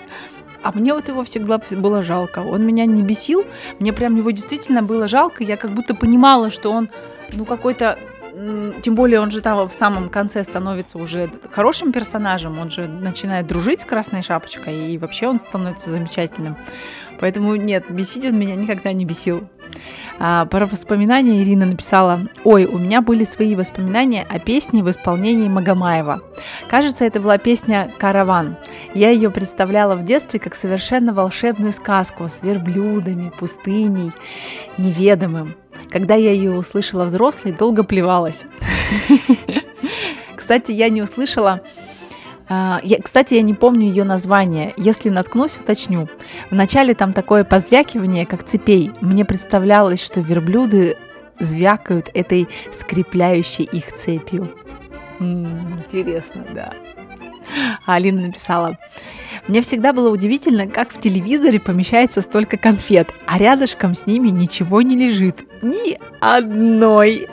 [0.64, 2.40] А мне вот его всегда было жалко.
[2.40, 3.46] Он меня не бесил,
[3.80, 5.44] мне прям его действительно было жалко.
[5.44, 6.90] Я как будто понимала, что он,
[7.34, 7.98] ну, какой-то
[8.84, 13.48] тем более он же там в самом конце становится уже хорошим персонажем, он же начинает
[13.48, 16.56] дружить с Красной Шапочкой, и вообще он становится замечательным.
[17.20, 19.48] Поэтому нет, бесить он меня никогда не бесил.
[20.20, 25.48] А, про воспоминания Ирина написала, ой, у меня были свои воспоминания о песне в исполнении
[25.48, 26.22] Магомаева.
[26.70, 28.58] Кажется, это была песня «Караван».
[28.94, 34.12] Я ее представляла в детстве как совершенно волшебную сказку с верблюдами, пустыней,
[34.78, 35.54] неведомым.
[35.92, 38.46] Когда я ее услышала взрослой, долго плевалась.
[40.36, 41.62] Кстати, я не услышала
[42.50, 44.74] я, кстати, я не помню ее название.
[44.78, 46.08] Если наткнусь, уточню.
[46.50, 48.92] Вначале там такое позвякивание, как цепей.
[49.02, 50.96] Мне представлялось, что верблюды
[51.40, 54.50] звякают этой скрепляющей их цепью.
[55.20, 56.74] М-м, интересно, да.
[57.86, 58.78] А Алина написала,
[59.48, 64.82] мне всегда было удивительно, как в телевизоре помещается столько конфет, а рядышком с ними ничего
[64.82, 65.46] не лежит.
[65.62, 67.28] Ни одной.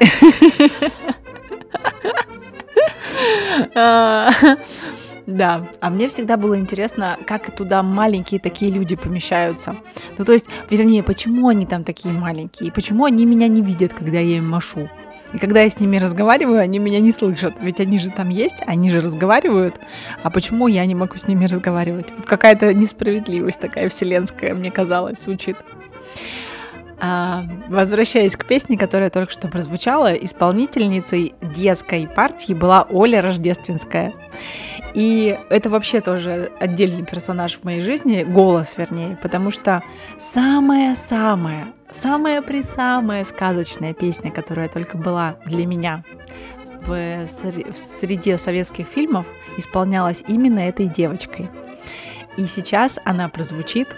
[5.26, 9.76] Да, а мне всегда было интересно, как туда маленькие такие люди помещаются.
[10.18, 14.18] Ну, то есть, вернее, почему они там такие маленькие, почему они меня не видят, когда
[14.18, 14.88] я им машу.
[15.32, 17.54] И когда я с ними разговариваю, они меня не слышат.
[17.60, 19.74] Ведь они же там есть, они же разговаривают.
[20.22, 22.12] А почему я не могу с ними разговаривать?
[22.16, 25.56] Вот какая-то несправедливость такая вселенская, мне казалось, звучит.
[27.00, 34.12] А, возвращаясь к песне, которая только что прозвучала, исполнительницей детской партии была Оля Рождественская.
[34.94, 39.82] И это вообще тоже отдельный персонаж в моей жизни, голос вернее, потому что
[40.18, 46.04] самая-самая, самая-присамая сказочная песня, которая только была для меня
[46.86, 49.26] в, в среде советских фильмов,
[49.56, 51.50] исполнялась именно этой девочкой.
[52.36, 53.88] И сейчас она прозвучит.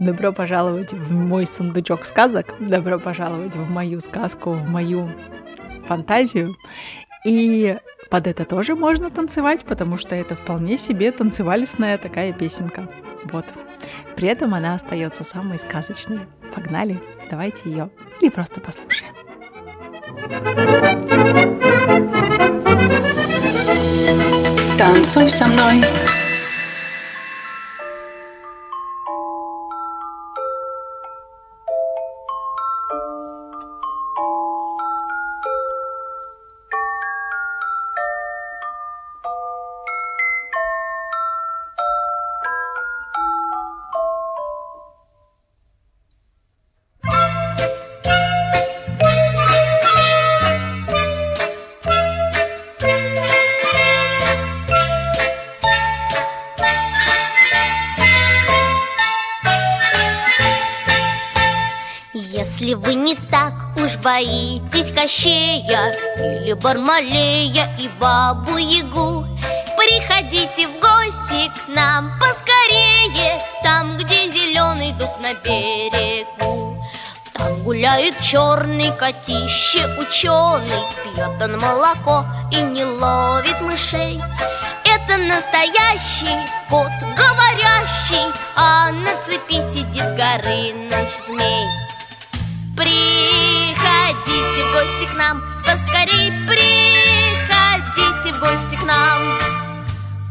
[0.00, 5.10] Добро пожаловать в мой сундучок сказок, добро пожаловать в мою сказку, в мою
[5.86, 6.56] фантазию.
[7.26, 7.76] И
[8.08, 12.88] под это тоже можно танцевать, потому что это вполне себе танцевалисная такая песенка.
[13.24, 13.44] Вот.
[14.16, 16.20] При этом она остается самой сказочной.
[16.54, 16.98] Погнали,
[17.30, 17.90] давайте ее
[18.22, 19.14] или просто послушаем.
[24.78, 25.84] Танцуй со мной,
[65.00, 69.24] Кощея Или Бармалея и Бабу-Ягу
[69.78, 76.84] Приходите в гости к нам поскорее Там, где зеленый дуб на берегу.
[77.32, 84.20] Там гуляет черный котище ученый Пьет он молоко и не ловит мышей.
[84.84, 91.89] Это настоящий кот говорящий А на цепи сидит Горыныч змей
[94.70, 99.38] в гости к нам, поскорей приходите в гости к нам.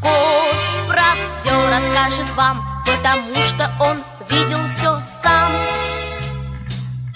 [0.00, 5.52] Кот про все расскажет вам, потому что он видел все сам.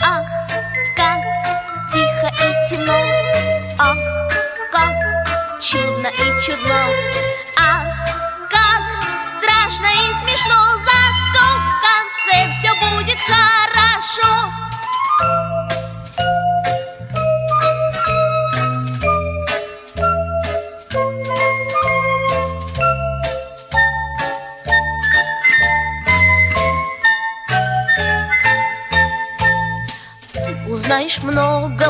[0.03, 0.27] Ах,
[0.97, 1.21] как
[1.93, 2.99] тихо и темно,
[3.79, 3.99] ах,
[4.71, 4.93] как
[5.61, 6.81] чудно и чудно,
[7.57, 7.87] ах,
[8.51, 8.83] как
[9.25, 14.53] страшно и смешно, зато в конце все будет хорошо.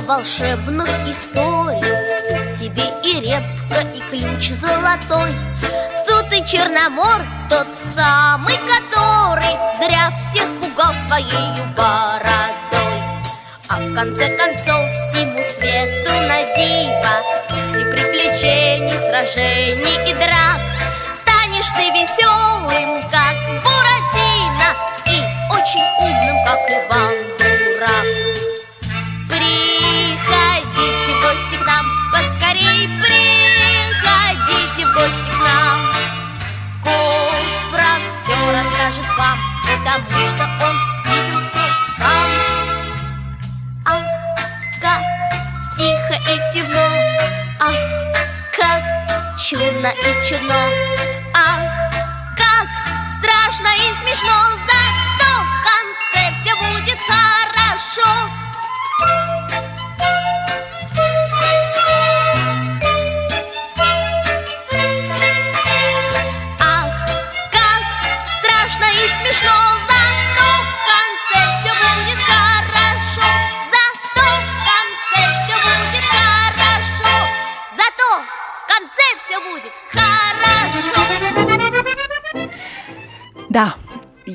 [0.04, 2.54] Волшебных историй.
[2.54, 5.32] Тебе и репка, и ключ золотой.
[6.06, 13.00] Тут и Черномор, тот самый, который Зря всех пугал своей бородой.
[13.68, 17.14] А в конце концов всему свету на диво.
[17.48, 20.60] После приключений, сражений и драк
[21.20, 22.13] Станешь ты веселым,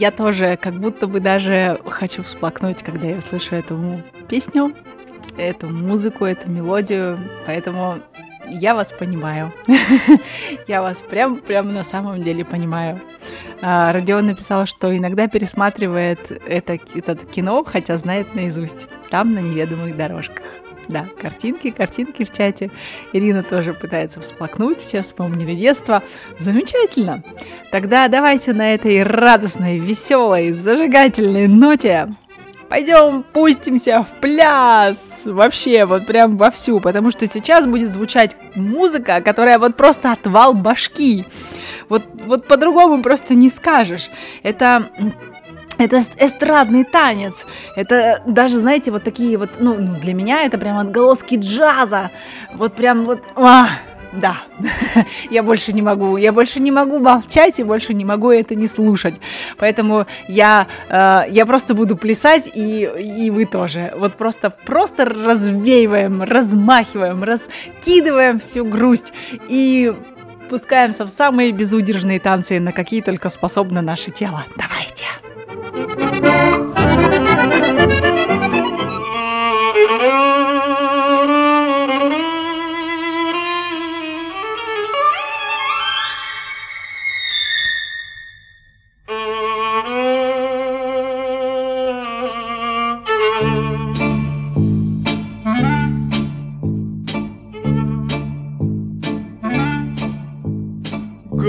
[0.09, 4.73] я тоже как будто бы даже хочу всплакнуть, когда я слышу эту песню,
[5.37, 7.99] эту музыку, эту мелодию, поэтому
[8.47, 9.53] я вас понимаю.
[10.67, 12.99] Я вас прям, прям на самом деле понимаю.
[13.61, 18.87] А, Родион написал, что иногда пересматривает это, это кино, хотя знает наизусть.
[19.11, 20.43] Там на неведомых дорожках.
[20.89, 22.71] Да, картинки, картинки в чате.
[23.13, 26.01] Ирина тоже пытается всплакнуть, все вспомнили детство.
[26.39, 27.23] Замечательно.
[27.71, 32.09] Тогда давайте на этой радостной, веселой, зажигательной ноте
[32.69, 35.23] пойдем пустимся в пляс.
[35.25, 41.25] Вообще, вот прям вовсю, потому что сейчас будет звучать музыка, которая вот просто отвал башки.
[41.89, 44.11] Вот, вот по-другому просто не скажешь.
[44.43, 44.89] Это
[45.79, 47.47] это эс- эстрадный танец.
[47.75, 52.11] Это даже, знаете, вот такие вот, ну, ну, для меня это прям отголоски джаза.
[52.53, 53.69] Вот прям вот, а,
[54.11, 54.35] да,
[55.31, 58.67] я больше не могу, я больше не могу молчать и больше не могу это не
[58.67, 59.15] слушать.
[59.57, 63.93] Поэтому я, э, я просто буду плясать и, и вы тоже.
[63.95, 69.13] Вот просто, просто развеиваем, размахиваем, раскидываем всю грусть
[69.47, 69.93] и
[70.49, 74.43] пускаемся в самые безудержные танцы, на какие только способно наше тело.
[74.57, 75.05] Давайте.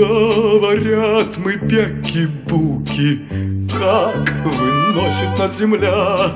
[0.01, 3.21] Говорят мы бяки-буки,
[3.71, 6.33] как выносит нас земля.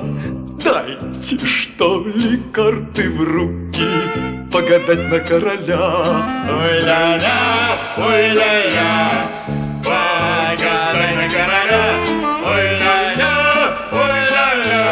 [0.62, 3.88] Дайте, что ли, карты в руки,
[4.52, 5.82] погадать на короля.
[6.48, 9.26] Ой-ля-ля, ой-ля-ля,
[9.84, 12.04] погадай на короля.
[12.46, 13.34] Ой-ля-ля,
[13.90, 14.86] ой-ля-ля!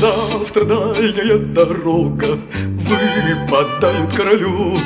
[0.00, 2.26] Завтра дальняя дорога
[2.88, 4.76] выпадает королю.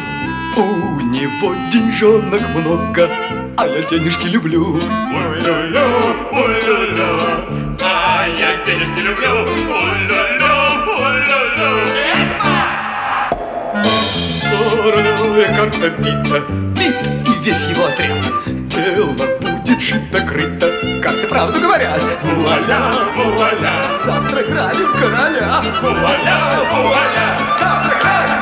[0.55, 3.09] У него деньжонок много,
[3.57, 4.75] а я денежки люблю.
[4.75, 5.85] Ой-ля-ля,
[6.31, 7.11] ой-ля-ля,
[7.81, 9.31] а я денежки люблю.
[9.31, 10.55] Ой-ля-ля,
[10.87, 11.71] ой-ля-ля.
[14.83, 16.41] Королевая карта бита,
[16.77, 18.25] бит и весь его отряд.
[18.47, 20.69] Дело будет шито-крыто,
[21.03, 22.01] карты правду говорят.
[22.23, 23.75] Вуаля, вуаля,
[24.05, 25.63] завтра грабим короля.
[25.81, 26.39] Вуаля,
[26.73, 28.42] вуаля, завтра грабим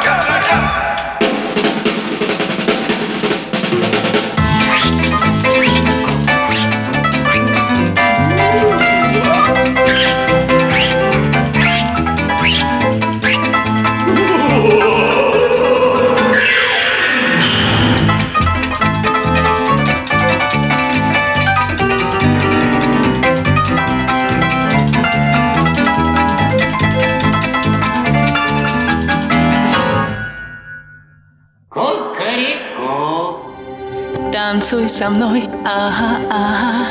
[34.70, 36.86] Танцуй со мной, ага, ага.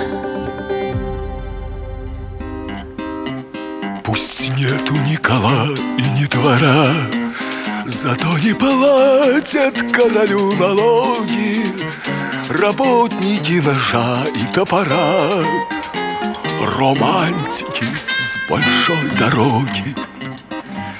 [4.04, 5.66] Пусть нету ни кола
[5.98, 6.92] и ни двора,
[7.86, 11.64] Зато не платят королю налоги
[12.50, 15.46] Работники ножа и топора
[16.78, 17.88] Романтики
[18.20, 19.96] с большой дороги.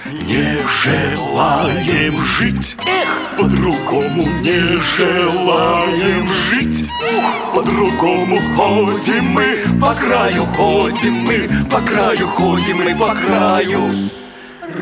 [0.06, 6.90] Не желаем жить, эх, по-другому не желаем жить.
[7.18, 13.92] Ух, по-другому ходим мы, по краю ходим мы По краю ходим мы, по краю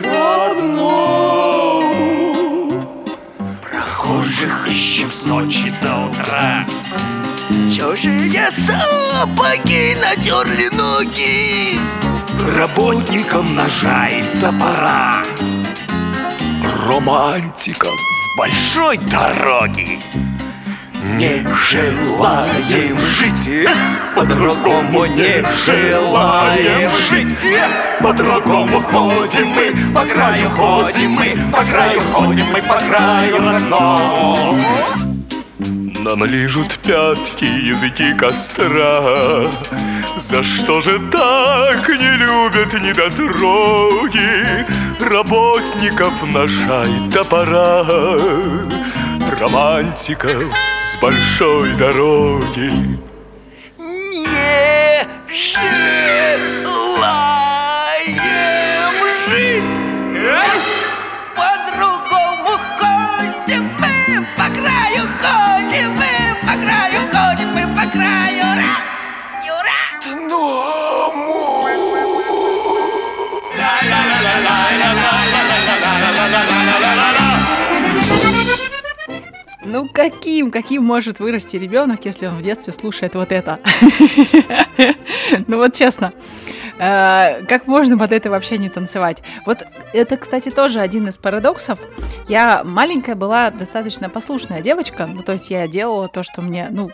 [0.03, 0.97] родному.
[3.61, 6.65] Прохожих ищем с ночи до утра.
[7.73, 11.79] Чужие сапоги натерли ноги.
[12.57, 15.23] Работникам ножа и топора
[16.87, 19.99] Романтикам с большой дороги
[21.17, 23.67] не желаем жить,
[24.15, 27.37] по-другому не желаем жить,
[28.01, 35.06] по-другому ходим мы, по краю ходим мы, по краю ходим мы, по краю родному.
[36.07, 39.51] Нам лижут пятки языки костра.
[40.15, 44.65] За что же так не любят недотроги
[45.01, 47.83] Работников ножа топора.
[49.37, 52.71] Романтиков с большой дороги.
[53.77, 55.03] Не
[55.35, 55.67] желаем
[59.27, 59.73] жить
[79.69, 83.59] Ну каким, каким может вырасти ребенок, если он в детстве слушает вот это?
[85.47, 86.13] Ну вот честно,
[86.79, 89.23] э, как можно под это вообще не танцевать?
[89.45, 89.59] Вот
[89.93, 91.79] это, кстати, тоже один из парадоксов.
[92.27, 96.91] Я маленькая была достаточно послушная девочка, ну то есть я делала то, что мне, ну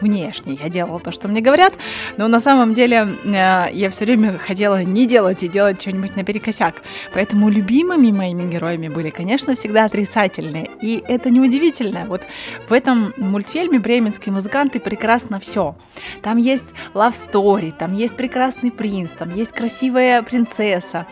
[0.00, 1.74] внешне я делала то, что мне говорят,
[2.16, 6.82] но на самом деле э, я все время хотела не делать и делать что-нибудь наперекосяк.
[7.14, 10.70] Поэтому любимыми моими героями были, конечно, всегда отрицательные.
[10.80, 12.04] И это неудивительно.
[12.06, 12.22] Вот
[12.68, 15.76] в этом мультфильме «Бременские музыканты» прекрасно все.
[16.22, 21.06] Там есть love story, там есть прекрасный принц, там есть красивая принцесса,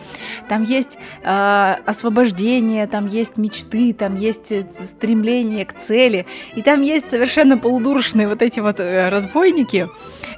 [0.47, 6.81] там есть э, освобождение, там есть мечты, там есть э, стремление к цели, и там
[6.81, 9.89] есть совершенно полудурочные вот эти вот э, разбойники,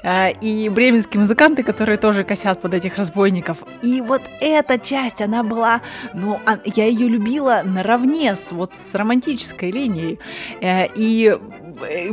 [0.03, 3.57] э, и бременские музыканты, которые тоже косят под этих разбойников.
[3.81, 5.81] И вот эта часть, она была,
[6.13, 10.19] ну, а- я ее любила наравне с вот с романтической линией.
[10.61, 11.37] Э, и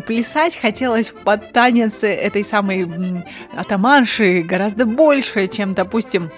[0.06, 2.88] плясать хотелось под танец этой самой
[3.56, 6.30] атаманши гораздо больше, чем, допустим,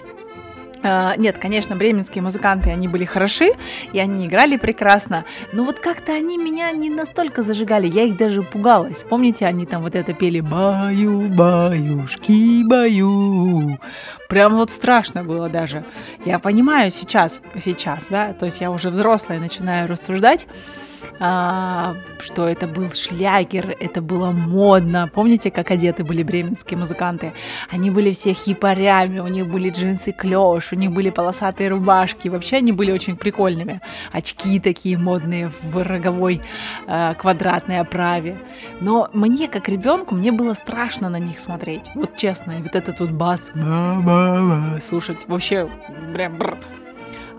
[0.83, 3.51] э, нет, конечно, бременские музыканты, они были хороши,
[3.93, 8.43] и они играли прекрасно, но вот как-то они меня не настолько зажигали, я их даже
[8.43, 9.03] пугалась.
[9.03, 13.79] Помните, они там вот это пели «Баю, баюшки, баю,
[14.29, 15.85] Прям вот страшно было даже.
[16.25, 20.47] Я понимаю сейчас, сейчас, да, то есть я уже взрослая, начинаю рассуждать,
[21.19, 25.09] а, что это был шлягер, это было модно.
[25.13, 27.33] Помните, как одеты были бременские музыканты?
[27.69, 32.27] Они были все хипарями, у них были джинсы клеш, у них были полосатые рубашки.
[32.27, 33.81] Вообще они были очень прикольными.
[34.11, 36.41] Очки такие модные в роговой
[36.87, 38.37] э, квадратной оправе.
[38.79, 41.83] Но мне, как ребенку, мне было страшно на них смотреть.
[41.95, 43.51] Вот честно, и вот этот вот бас
[44.81, 45.17] слушать.
[45.27, 45.69] Вообще,
[46.13, 46.35] прям...
[46.37, 46.57] Бррр.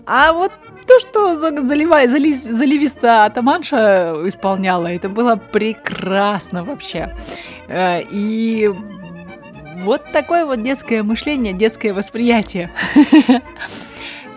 [0.05, 0.51] А вот
[0.89, 7.15] то, что заливай, зали, заливиста атаманша исполняла, это было прекрасно вообще.
[7.67, 8.73] Э, И
[9.83, 12.71] вот такое вот детское мышление, детское восприятие.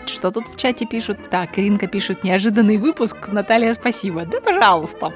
[0.07, 1.19] Что тут в чате пишут?
[1.31, 3.29] Так, Ринка пишет, неожиданный выпуск.
[3.29, 4.25] Наталья, спасибо.
[4.25, 5.13] Да, пожалуйста.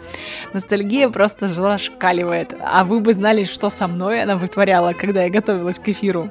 [0.53, 2.55] Ностальгия просто зашкаливает.
[2.61, 6.31] А вы бы знали, что со мной она вытворяла, когда я готовилась к эфиру.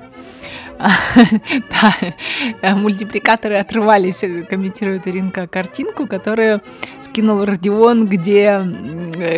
[2.62, 6.62] Да, мультипликаторы отрывались, комментирует Иринка картинку, которую
[7.02, 8.62] скинул Родион, где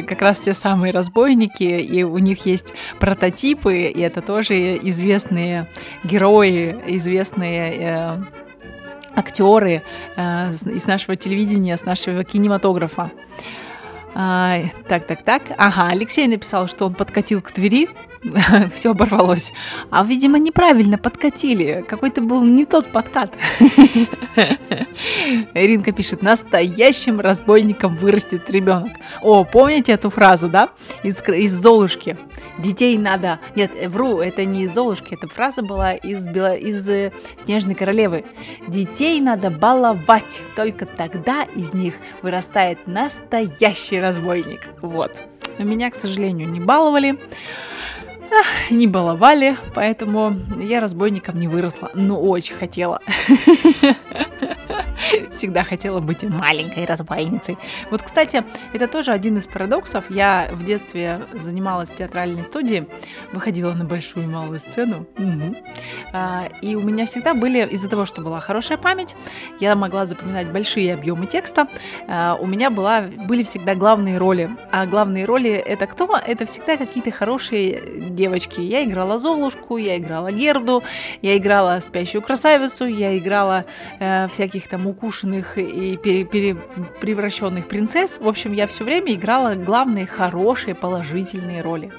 [0.07, 5.67] как раз те самые разбойники, и у них есть прототипы, и это тоже известные
[6.03, 8.17] герои, известные э,
[9.17, 9.81] актеры
[10.15, 13.11] э, из нашего телевидения, с нашего кинематографа.
[14.15, 15.43] А, так, так, так.
[15.57, 17.89] Ага, Алексей написал, что он подкатил к Твери.
[18.73, 19.53] Все оборвалось.
[19.91, 21.85] А, видимо, неправильно подкатили.
[21.87, 23.35] Какой-то был не тот подкат.
[25.53, 28.91] Иринка пишет, настоящим разбойником вырастет ребенок.
[29.21, 30.69] О, помните эту фразу, да?
[31.03, 32.17] Из, из Золушки.
[32.57, 33.39] Детей надо...
[33.55, 38.25] Нет, вру, это не из Золушки, эта фраза была из, Бела- из э, Снежной королевы.
[38.67, 41.93] Детей надо баловать, только тогда из них
[42.23, 44.69] вырастает настоящий разбойник.
[44.81, 45.11] Вот.
[45.57, 47.17] Но меня, к сожалению, не баловали,
[48.69, 53.01] не баловали, поэтому я разбойником не выросла, но очень хотела.
[55.31, 57.57] Всегда хотела быть маленькой разбойницей.
[57.91, 58.43] Вот, кстати,
[58.73, 60.09] это тоже один из парадоксов.
[60.09, 62.87] Я в детстве занималась в театральной студии,
[63.33, 65.05] выходила на большую и малую сцену.
[65.17, 65.55] Мгм.
[66.13, 69.15] А, И у меня всегда были, из-за того, что была хорошая память,
[69.59, 71.67] я могла запоминать большие объемы текста,
[72.07, 74.49] а, у меня была, были всегда главные роли.
[74.71, 76.07] А главные роли это кто?
[76.25, 78.61] Это всегда какие-то хорошие девочки.
[78.61, 80.83] Я играла Золушку, я играла Герду,
[81.21, 83.65] я играла спящую красавицу, я играла
[83.99, 86.57] э, всяких там укушенных и пере- пере-
[87.01, 88.19] превращенных принцесс.
[88.19, 91.91] В общем, я все время играла главные хорошие положительные роли.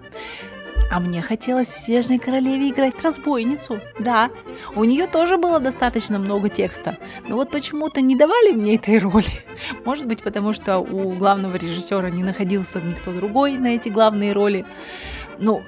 [0.90, 3.78] А мне хотелось в «Снежной королеве» играть разбойницу.
[3.98, 4.30] Да,
[4.74, 6.96] у нее тоже было достаточно много текста.
[7.28, 9.26] Но вот почему-то не давали мне этой роли.
[9.84, 14.64] Может быть, потому что у главного режиссера не находился никто другой на эти главные роли.
[15.40, 15.62] Ну,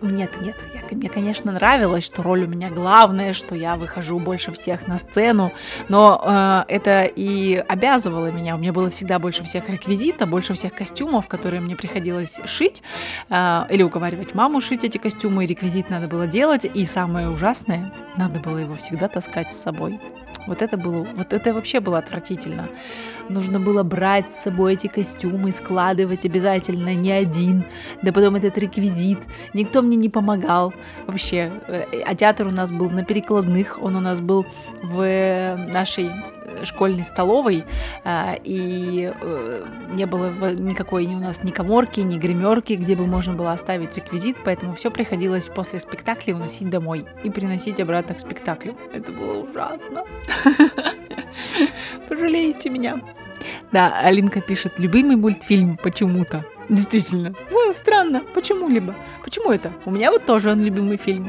[0.00, 4.50] нет, нет, я- мне, конечно, нравилось, что роль у меня главная, что я выхожу больше
[4.52, 5.52] всех на сцену,
[5.88, 8.54] но э, это и обязывало меня.
[8.54, 12.82] У меня было всегда больше всех реквизита, больше всех костюмов, которые мне приходилось шить,
[13.28, 17.92] э, или уговаривать маму шить эти костюмы, и реквизит надо было делать, и самое ужасное,
[18.16, 20.00] надо было его всегда таскать с собой.
[20.48, 22.68] Вот это было, вот это вообще было отвратительно.
[23.28, 27.64] Нужно было брать с собой эти костюмы, складывать обязательно не один,
[28.02, 29.18] да потом этот реквизит.
[29.52, 30.72] Никто мне не помогал
[31.06, 31.52] вообще.
[31.68, 34.46] Э, А театр у нас был на перекладных, он у нас был
[34.82, 36.10] в э, нашей
[36.64, 37.64] школьной столовой,
[38.04, 43.06] а, и э, не было никакой ни у нас ни коморки, ни гримерки, где бы
[43.06, 48.20] можно было оставить реквизит, поэтому все приходилось после спектакля уносить домой и приносить обратно к
[48.20, 48.76] спектаклю.
[48.92, 50.04] Это было ужасно.
[52.08, 53.00] Пожалейте меня.
[53.72, 56.44] Да, Алинка пишет, любимый мультфильм почему-то.
[56.68, 57.34] Действительно.
[57.72, 58.22] Странно.
[58.34, 58.94] Почему-либо.
[59.22, 59.72] Почему это?
[59.84, 61.28] У меня вот тоже он любимый фильм.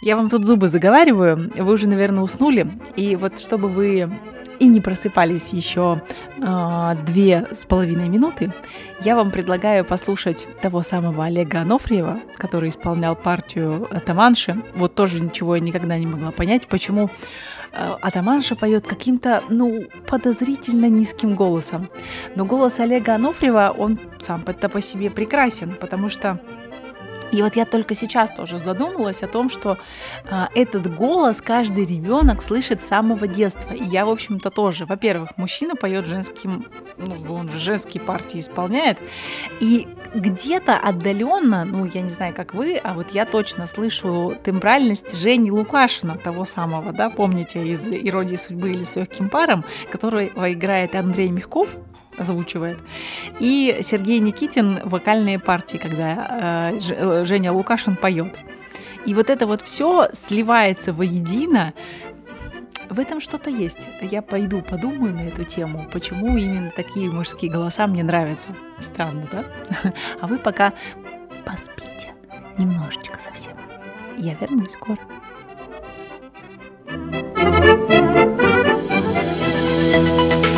[0.00, 2.68] Я вам тут зубы заговариваю, вы уже, наверное, уснули.
[2.96, 4.10] И вот чтобы вы
[4.58, 6.02] и не просыпались еще
[6.38, 8.52] э, две с половиной минуты,
[9.00, 14.62] я вам предлагаю послушать того самого Олега Анофриева, который исполнял партию Атаманши.
[14.74, 17.10] Вот тоже ничего я никогда не могла понять, почему
[17.72, 21.88] э, Атаманша поет каким-то, ну, подозрительно низким голосом.
[22.34, 26.40] Но голос Олега Анофриева, он сам по, по себе прекрасен, потому что
[27.32, 29.78] и вот я только сейчас тоже задумалась о том, что
[30.30, 33.72] а, этот голос каждый ребенок слышит с самого детства.
[33.74, 34.86] И я, в общем-то, тоже.
[34.86, 36.66] Во-первых, мужчина поет женским,
[36.96, 38.98] ну, он же женские партии исполняет.
[39.60, 45.16] И где-то отдаленно, ну, я не знаю, как вы, а вот я точно слышу тембральность
[45.16, 50.94] Жени Лукашина, того самого, да, помните, из «Иронии судьбы» или «С легким паром», которого играет
[50.94, 51.76] Андрей Мягков,
[52.18, 52.78] озвучивает.
[53.40, 58.36] И Сергей Никитин вокальные партии, когда э, э, Женя Лукашин поет.
[59.04, 61.74] И вот это вот все сливается воедино.
[62.88, 63.88] В этом что-то есть.
[64.00, 68.50] Я пойду подумаю на эту тему, почему именно такие мужские голоса мне нравятся.
[68.80, 69.44] Странно, да?
[70.20, 70.72] А вы пока
[71.44, 72.14] поспите
[72.58, 73.56] немножечко совсем.
[74.16, 74.98] Я вернусь скоро.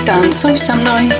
[0.06, 1.12] Танцуй со мной.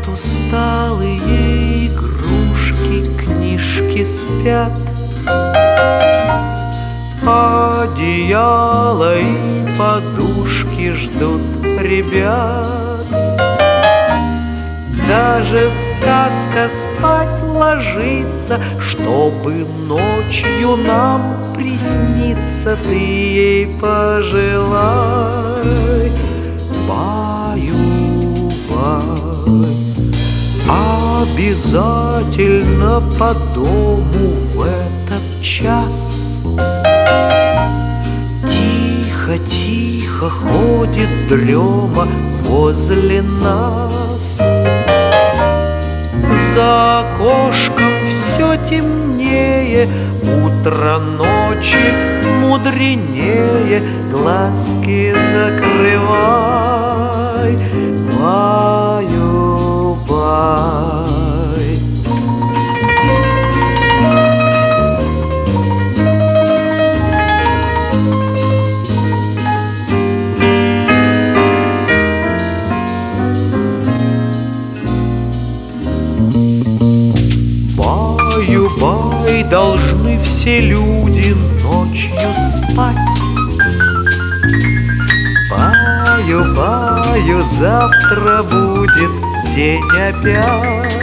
[0.00, 4.72] Спят усталые игрушки, книжки спят.
[7.26, 9.36] Одеяло и
[9.78, 11.42] подушки ждут
[11.80, 12.66] ребят.
[15.06, 21.20] Даже сказка спать ложится Чтобы ночью нам
[21.56, 25.60] присниться Ты ей пожелай.
[26.88, 27.70] Баю-бай
[31.20, 36.38] Обязательно по дому в этот час.
[38.50, 42.08] Тихо-тихо ходит дрема
[42.44, 44.40] возле нас.
[46.54, 49.88] За окошком все темнее
[50.22, 51.94] Утро ночи
[52.40, 56.38] мудренее Глазки закрывай
[58.18, 59.10] Баю-бай
[80.40, 82.96] все люди ночью спать.
[85.50, 89.10] Баю-баю, завтра будет
[89.54, 90.94] день опять.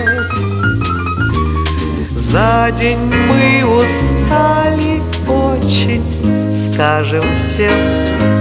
[2.15, 6.03] За день мы устали очень
[6.51, 7.79] Скажем всем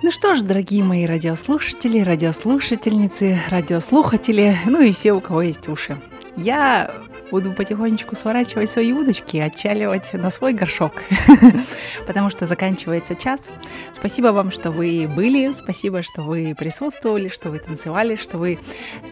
[0.03, 5.97] Ну что ж, дорогие мои радиослушатели, радиослушательницы, радиослухатели, ну и все, у кого есть уши.
[6.36, 6.90] Я
[7.35, 10.93] буду потихонечку сворачивать свои удочки и отчаливать на свой горшок,
[12.07, 13.51] потому что заканчивается час.
[13.93, 18.61] Спасибо вам, что вы были, спасибо, что вы присутствовали, что вы танцевали, что вы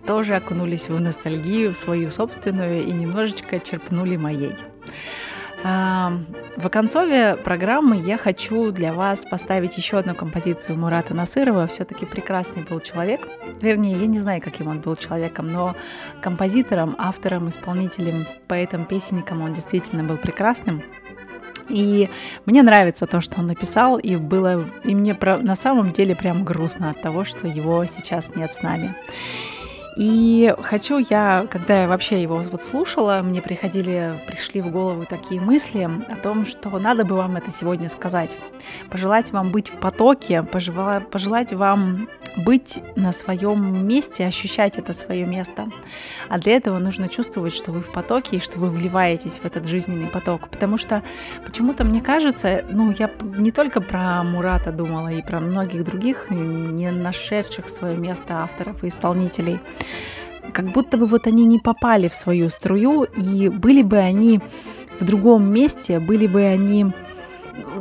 [0.06, 4.52] тоже окунулись в ностальгию, в свою собственную и немножечко черпнули моей.
[5.62, 11.68] В оконцове программы я хочу для вас поставить еще одну композицию Мурата Насырова.
[11.68, 13.28] Все-таки прекрасный был человек.
[13.60, 15.76] Вернее, я не знаю, каким он был человеком, но
[16.20, 20.82] композитором, автором, исполнителем, поэтом, песенником он действительно был прекрасным.
[21.68, 22.10] И
[22.44, 26.90] мне нравится то, что он написал, и было, и мне на самом деле прям грустно
[26.90, 28.94] от того, что его сейчас нет с нами.
[29.96, 35.40] И хочу я, когда я вообще его вот слушала, мне приходили, пришли в голову такие
[35.40, 38.38] мысли о том, что надо бы вам это сегодня сказать.
[38.90, 45.26] Пожелать вам быть в потоке, пожела- пожелать вам быть на своем месте, ощущать это свое
[45.26, 45.68] место.
[46.30, 49.66] А для этого нужно чувствовать, что вы в потоке и что вы вливаетесь в этот
[49.66, 50.48] жизненный поток.
[50.48, 51.02] Потому что
[51.44, 56.90] почему-то мне кажется, ну, я не только про Мурата думала, и про многих других, не
[56.90, 59.60] нашедших свое место авторов и исполнителей,
[60.52, 64.40] как будто бы вот они не попали в свою струю, и были бы они
[65.00, 66.92] в другом месте, были бы они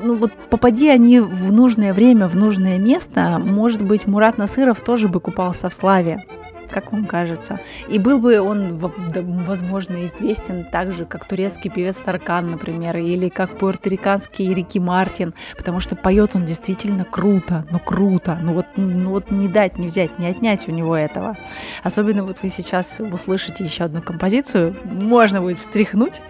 [0.03, 5.07] ну вот попади они в нужное время, в нужное место, может быть, Мурат Насыров тоже
[5.07, 6.23] бы купался в славе,
[6.71, 7.59] как вам кажется.
[7.87, 13.57] И был бы он, возможно, известен так же, как турецкий певец Таркан, например, или как
[13.57, 19.31] пуэрториканский Рики Мартин, потому что поет он действительно круто, ну круто, ну вот, ну вот
[19.31, 21.37] не дать, не взять, не отнять у него этого.
[21.83, 26.21] Особенно вот вы сейчас услышите еще одну композицию, можно будет встряхнуть,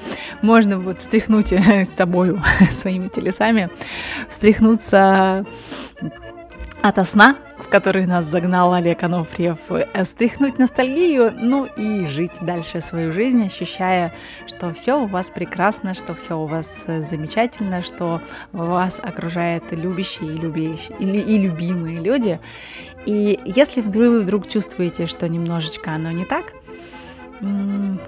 [0.42, 3.70] можно будет встряхнуть с собою, своими телесами,
[4.28, 5.46] встряхнуться
[6.82, 7.36] ото сна
[7.70, 14.12] который нас загнал Олег Анофриев, э, стряхнуть ностальгию, ну и жить дальше свою жизнь, ощущая,
[14.48, 18.22] что все у вас прекрасно, что все у вас э, замечательно, что
[18.52, 22.40] вас окружает любящие и, любящие, и, и любимые люди.
[23.06, 26.54] И если вдруг вы вдруг чувствуете, что немножечко оно не так,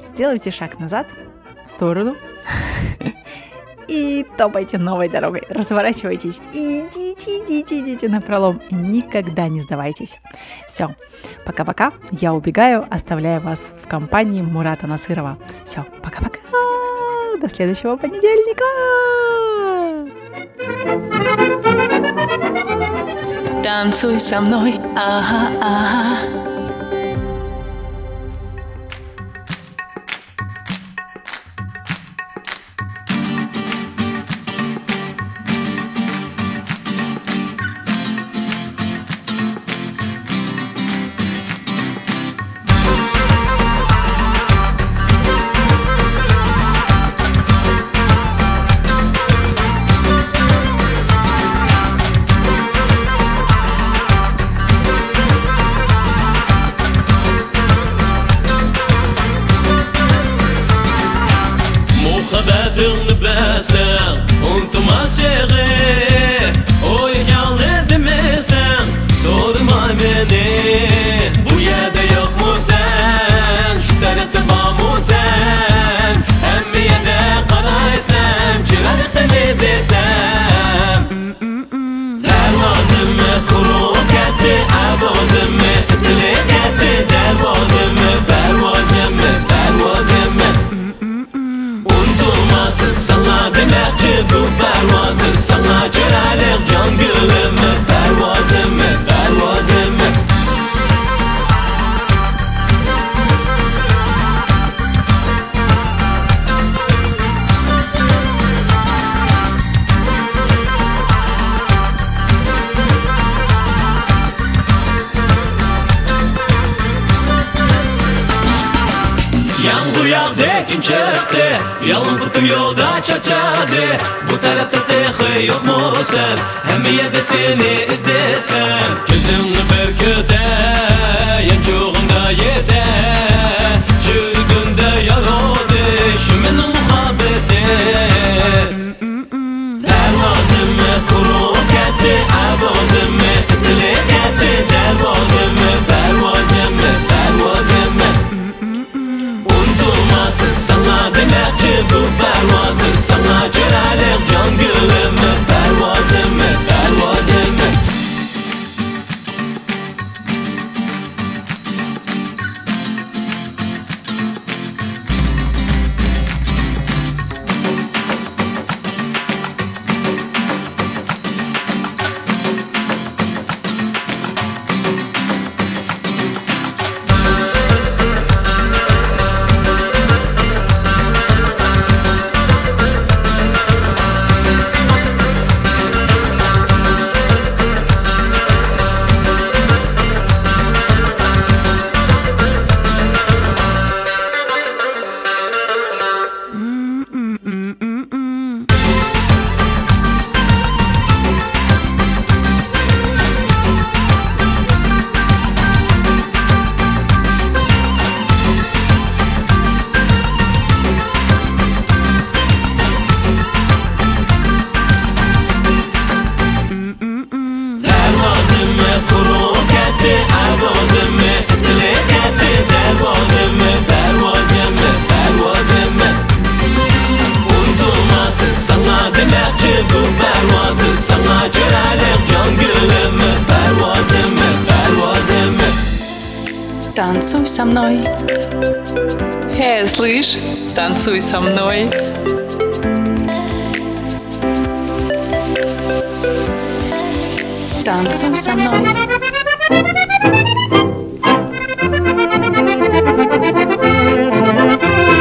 [0.10, 1.08] сделайте шаг назад,
[1.66, 2.16] в сторону,
[3.88, 5.44] и топайте новой дорогой.
[5.50, 8.62] Разворачивайтесь идите, идите, идите на пролом.
[8.70, 10.20] И никогда не сдавайтесь.
[10.68, 10.96] Все.
[11.46, 11.94] Пока-пока.
[12.12, 15.38] Я убегаю, оставляю вас в компании Мурата Насырова.
[15.66, 15.86] Все.
[16.02, 16.40] Пока-пока.
[17.42, 18.64] До следующего понедельника.
[23.64, 26.53] Танцуй со мной, ага, ага.